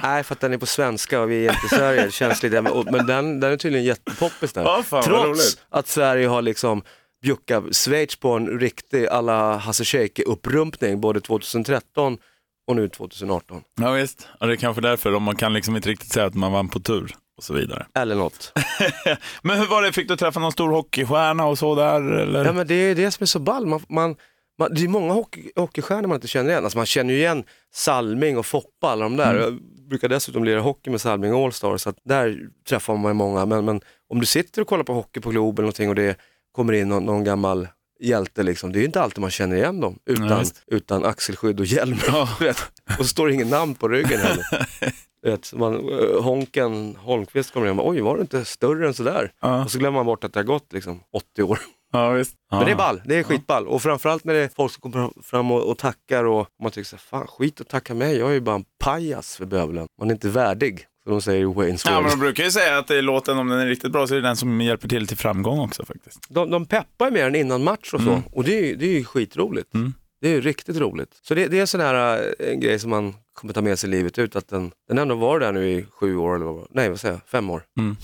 Nej, 0.03 0.23
för 0.23 0.35
att 0.35 0.41
den 0.41 0.53
är 0.53 0.59
på 0.59 0.67
svenska 0.67 1.21
och 1.21 1.31
vi 1.31 1.47
är 1.47 1.53
inte 1.53 1.67
i 1.67 1.79
Sverige. 1.79 2.05
Det 2.05 2.11
känns 2.11 2.43
lite, 2.43 2.61
men, 2.63 2.85
men 2.91 3.07
den, 3.07 3.41
den 3.41 3.53
är 3.53 3.57
tydligen 3.57 3.87
jättepoppis 3.87 4.53
där. 4.53 4.63
Ja, 4.63 4.83
fan, 4.83 4.85
vad 4.91 5.05
Trots 5.05 5.29
roligt. 5.29 5.67
att 5.71 5.89
Sverige 5.89 6.27
har 6.29 6.43
liksom 6.43 6.83
bjuckat 7.23 7.77
Schweiz 7.77 8.17
på 8.17 8.33
en 8.33 8.61
riktig 8.61 9.07
alla 9.07 9.57
Hasse 9.57 9.85
Scheike-upprumpning 9.85 11.01
både 11.01 11.21
2013 11.21 12.19
och 12.67 12.77
nu 12.77 12.89
2018. 12.89 13.63
Ja, 13.81 13.91
visst. 13.91 14.29
Ja, 14.41 14.47
det 14.47 14.53
är 14.53 14.57
kanske 14.57 14.83
därför, 14.83 15.15
om 15.15 15.23
man 15.23 15.37
kan 15.37 15.53
liksom 15.53 15.77
inte 15.77 15.89
riktigt 15.89 16.13
säga 16.13 16.27
att 16.27 16.35
man 16.35 16.53
vann 16.53 16.69
på 16.69 16.81
tur 16.81 17.15
och 17.37 17.45
så 17.45 17.55
vidare. 17.55 17.87
Eller 17.95 18.15
något. 18.15 18.53
Men 19.43 19.59
hur 19.59 19.67
var 19.67 19.83
det, 19.83 19.93
fick 19.93 20.09
du 20.09 20.17
träffa 20.17 20.41
någon 20.41 20.53
stor 20.53 20.71
hockeystjärna 20.71 21.47
och 21.47 21.59
så 21.59 21.75
där? 21.75 22.01
Eller? 22.13 22.45
Ja 22.45 22.53
men 22.53 22.67
det 22.67 22.75
är 22.75 22.95
det 22.95 23.11
som 23.11 23.23
är 23.23 23.27
så 23.27 23.39
ball. 23.39 23.67
Man, 23.67 23.81
man, 23.89 24.17
man, 24.59 24.75
det 24.75 24.85
är 24.85 24.89
många 24.89 25.13
hockey, 25.13 25.51
hockeystjärnor 25.57 26.09
man 26.09 26.15
inte 26.15 26.29
känner 26.29 26.51
igen. 26.51 26.65
Alltså 26.65 26.79
man 26.79 26.87
känner 26.87 27.15
ju 27.15 27.21
igen 27.21 27.45
Salming 27.75 28.39
och 28.39 28.47
Foppa, 28.47 28.89
alla 28.89 29.03
de 29.03 29.17
där. 29.17 29.35
Jag 29.35 29.59
brukar 29.89 30.09
dessutom 30.09 30.45
lira 30.45 30.61
hockey 30.61 30.91
med 30.91 31.01
Salming 31.01 31.45
Allstar 31.45 31.77
så 31.77 31.91
att 31.91 31.99
där 32.05 32.49
träffar 32.69 32.97
man 32.97 33.11
ju 33.11 33.15
många. 33.15 33.47
Men, 33.47 33.65
men 33.65 33.81
om 34.09 34.21
du 34.21 34.27
sitter 34.27 34.63
och 34.63 34.69
kollar 34.69 34.85
på 34.85 34.95
hockey 34.95 35.21
på 35.21 35.31
Globen 35.31 35.55
eller 35.55 35.63
någonting 35.63 35.89
och 35.89 35.95
det 35.95 36.17
kommer 36.53 36.73
in 36.73 36.89
någon, 36.89 37.05
någon 37.05 37.25
gammal 37.25 37.69
hjälte 38.01 38.43
liksom. 38.43 38.73
Det 38.73 38.79
är 38.79 38.81
ju 38.81 38.87
inte 38.87 39.01
alltid 39.01 39.21
man 39.21 39.31
känner 39.31 39.57
igen 39.57 39.81
dem 39.81 39.99
utan, 40.07 40.27
Nej, 40.29 40.45
utan 40.67 41.05
axelskydd 41.05 41.61
och 41.61 41.67
hjälm. 41.67 41.97
Ja. 42.07 42.29
Och 42.99 43.05
så 43.05 43.05
står 43.05 43.27
det 43.27 43.35
ingen 43.35 43.49
namn 43.49 43.75
på 43.75 43.89
ryggen 43.89 44.21
heller. 44.21 44.45
Vet, 45.23 45.53
man, 45.53 45.75
eh, 45.75 46.23
Honken 46.23 46.97
Holmqvist 46.97 47.53
kommer 47.53 47.67
in 47.67 47.71
och 47.71 47.77
bara, 47.77 47.89
oj 47.89 48.01
var 48.01 48.15
du 48.15 48.21
inte 48.21 48.45
större 48.45 48.87
än 48.87 48.95
sådär? 48.95 49.33
Ja, 49.41 49.65
Och 49.65 49.71
så 49.71 49.79
glömmer 49.79 49.99
man 49.99 50.07
bort 50.07 50.25
att 50.25 50.33
det 50.33 50.39
har 50.39 50.45
gått 50.45 50.73
liksom 50.73 51.01
80 51.13 51.43
år. 51.43 51.59
Ja 51.99 52.11
visst. 52.11 52.35
Ja. 52.51 52.57
Men 52.57 52.67
det 52.67 52.73
är 52.73 52.77
ball, 52.77 53.03
det 53.05 53.17
är 53.17 53.23
skitball. 53.23 53.67
Och 53.69 53.83
framförallt 53.83 54.25
när 54.25 54.35
det 54.35 54.41
är 54.41 54.49
folk 54.57 54.73
som 54.73 54.81
kommer 54.81 55.11
fram 55.23 55.51
och, 55.51 55.71
och 55.71 55.79
tackar 55.79 56.25
och 56.25 56.47
man 56.63 56.71
tycker 56.73 56.89
så 56.89 56.97
här, 56.97 57.01
fan 57.01 57.27
skit 57.27 57.61
och 57.61 57.69
tacka 57.69 57.95
mig, 57.95 58.17
jag 58.17 58.29
är 58.31 58.33
ju 58.35 58.41
bara 58.41 58.55
en 58.57 58.65
pajas 58.85 59.37
för 59.37 59.47
bövelen. 59.47 59.87
Man 60.01 60.09
är 60.11 60.15
inte 60.15 60.29
värdig, 60.29 60.87
som 61.05 61.13
de 61.13 61.21
säger 61.23 61.41
i 61.43 61.45
Wayne's 61.45 61.83
Ja, 61.87 62.01
men 62.01 62.11
de 62.11 62.17
brukar 62.21 62.45
ju 62.45 62.51
säga 62.51 62.79
att 62.79 62.87
det 62.87 62.97
är 62.97 63.03
låten, 63.03 63.39
om 63.39 63.49
den 63.49 63.59
är 63.61 63.67
riktigt 63.67 63.93
bra, 63.93 64.07
så 64.07 64.15
är 64.15 64.21
det 64.21 64.29
den 64.29 64.37
som 64.37 64.61
hjälper 64.61 64.89
till 64.89 65.07
till 65.07 65.17
framgång 65.17 65.59
också 65.61 65.85
faktiskt. 65.85 66.27
de, 66.29 66.51
de 66.51 66.67
peppar 66.67 67.07
ju 67.07 67.13
mer 67.13 67.27
än 67.27 67.35
innan 67.35 67.65
match 67.65 67.95
och 67.95 68.01
så. 68.01 68.11
Mm. 68.11 68.23
Och 68.33 68.45
det 68.45 68.59
är, 68.59 68.63
ju- 68.67 68.77
det 68.77 68.87
är 68.87 68.93
ju 68.99 69.05
skitroligt. 69.05 69.75
Mm. 69.75 69.95
Det 70.21 70.29
är 70.29 70.33
ju 70.33 70.41
riktigt 70.41 70.77
roligt. 70.77 71.19
Så 71.23 71.35
det, 71.35 71.47
det 71.49 71.57
är 71.57 71.61
en 71.61 71.67
sån 71.67 71.81
här 71.81 72.19
eh, 72.41 72.51
en 72.53 72.61
grej 72.61 72.79
som 72.79 72.91
man 72.91 73.15
kommer 73.35 73.53
ta 73.53 73.63
med 73.63 73.79
sig 73.79 73.91
livet 73.91 74.19
ut, 74.19 74.37
att 74.37 74.49
den, 74.49 74.71
den 74.89 74.99
ändå 74.99 75.15
var 75.15 75.41
där 75.41 75.53
nu 75.53 75.71
i 75.71 75.87
sju 75.91 76.17
år, 76.17 76.35
eller 76.35 76.45
vad, 76.47 76.67
nej 76.71 76.89
vad 76.89 77.01
säger 77.01 77.15
jag, 77.15 77.21
fem 77.29 77.51
år. 77.51 77.63
Mm. 77.79 77.97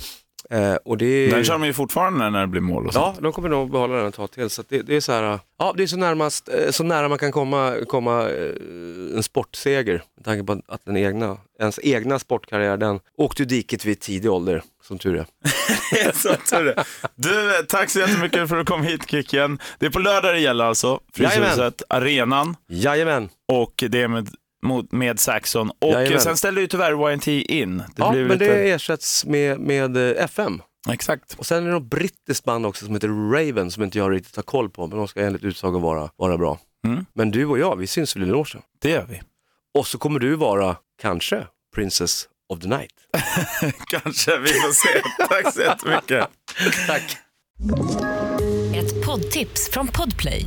Eh, 0.50 0.74
och 0.74 0.98
det 0.98 1.04
är, 1.06 1.30
Den 1.30 1.44
kör 1.44 1.52
de 1.52 1.64
ju 1.64 1.72
fortfarande 1.72 2.30
när 2.30 2.40
det 2.40 2.46
blir 2.46 2.60
mål 2.60 2.86
och 2.86 2.92
Ja, 2.94 3.12
sånt. 3.12 3.22
de 3.22 3.32
kommer 3.32 3.48
nog 3.48 3.70
behålla 3.70 3.96
den 3.96 4.06
ett 4.06 4.14
tag 4.14 4.30
till. 4.30 4.50
Så 4.50 4.62
det, 4.68 4.82
det 4.82 4.96
är 4.96 5.00
så 5.00 5.12
här, 5.12 5.38
ja 5.58 5.74
det 5.76 5.82
är 5.82 5.86
så, 5.86 5.96
närmast, 5.96 6.48
eh, 6.48 6.70
så 6.70 6.84
nära 6.84 7.08
man 7.08 7.18
kan 7.18 7.32
komma, 7.32 7.74
komma 7.88 8.28
eh, 8.30 9.16
en 9.16 9.22
sportseger. 9.22 10.02
Med 10.16 10.24
tanke 10.24 10.44
på 10.44 10.60
att 10.68 10.84
den 10.84 10.96
egna, 10.96 11.36
ens 11.60 11.80
egna 11.82 12.18
sportkarriär, 12.18 12.76
den 12.76 13.00
åkte 13.16 13.42
ju 13.42 13.46
diket 13.46 13.84
vid 13.84 14.00
tidig 14.00 14.30
ålder, 14.30 14.62
som 14.82 14.98
tur 14.98 15.16
är. 15.16 15.26
så 16.14 16.28
tur 16.28 16.64
det. 16.64 16.84
Du, 17.14 17.66
tack 17.68 17.90
så 17.90 17.98
jättemycket 17.98 18.48
för 18.48 18.56
att 18.56 18.66
du 18.66 18.72
kom 18.72 18.82
hit 18.82 19.10
Kicken. 19.10 19.58
Det 19.78 19.86
är 19.86 19.90
på 19.90 19.98
lördag 19.98 20.34
det 20.34 20.40
gäller 20.40 20.64
alltså. 20.64 21.00
Fryshuset, 21.14 21.82
arenan 21.88 22.56
Jajamän, 22.68 23.28
och 23.52 23.84
det 23.88 24.02
är 24.02 24.08
med, 24.08 24.28
mot, 24.62 24.92
med 24.92 25.20
Saxon. 25.20 25.70
Och 25.78 25.92
Jajamän. 25.92 26.20
sen 26.20 26.36
ställde 26.36 26.60
ju 26.60 26.66
tyvärr 26.66 27.12
YNT 27.12 27.26
in. 27.26 27.78
Det 27.78 27.84
ja, 27.96 28.10
blir 28.10 28.24
men 28.24 28.38
lite... 28.38 28.54
det 28.54 28.70
ersätts 28.70 29.24
med, 29.24 29.60
med 29.60 29.96
eh, 29.96 30.24
FM. 30.24 30.62
Exakt. 30.88 31.34
Och 31.38 31.46
sen 31.46 31.62
är 31.62 31.66
det 31.66 31.72
något 31.72 31.90
brittiskt 31.90 32.44
band 32.44 32.66
också 32.66 32.84
som 32.84 32.94
heter 32.94 33.08
Raven 33.08 33.70
som 33.70 33.82
inte 33.82 33.98
jag 33.98 34.12
riktigt 34.12 34.36
har 34.36 34.42
koll 34.42 34.70
på, 34.70 34.86
men 34.86 34.98
de 34.98 35.08
ska 35.08 35.20
enligt 35.20 35.44
utsago 35.44 35.78
vara, 35.78 36.10
vara 36.16 36.38
bra. 36.38 36.58
Mm. 36.86 37.06
Men 37.14 37.30
du 37.30 37.46
och 37.46 37.58
jag, 37.58 37.76
vi 37.76 37.86
syns 37.86 38.16
väl 38.16 38.22
i 38.22 38.26
logen. 38.26 38.62
Det 38.80 38.90
gör 38.90 39.06
vi. 39.08 39.22
Och 39.78 39.86
så 39.86 39.98
kommer 39.98 40.20
du 40.20 40.34
vara, 40.34 40.76
kanske, 41.02 41.46
Princess 41.74 42.28
of 42.48 42.60
the 42.60 42.68
Night. 42.68 42.94
Kanske, 43.86 44.38
vi 44.38 44.48
får 44.48 44.72
se. 44.72 45.02
tack 45.28 45.54
så 45.54 45.60
jättemycket. 45.60 46.28
Tack. 46.86 47.18
Ett 48.74 49.06
poddtips 49.06 49.70
från 49.70 49.88
Podplay. 49.88 50.46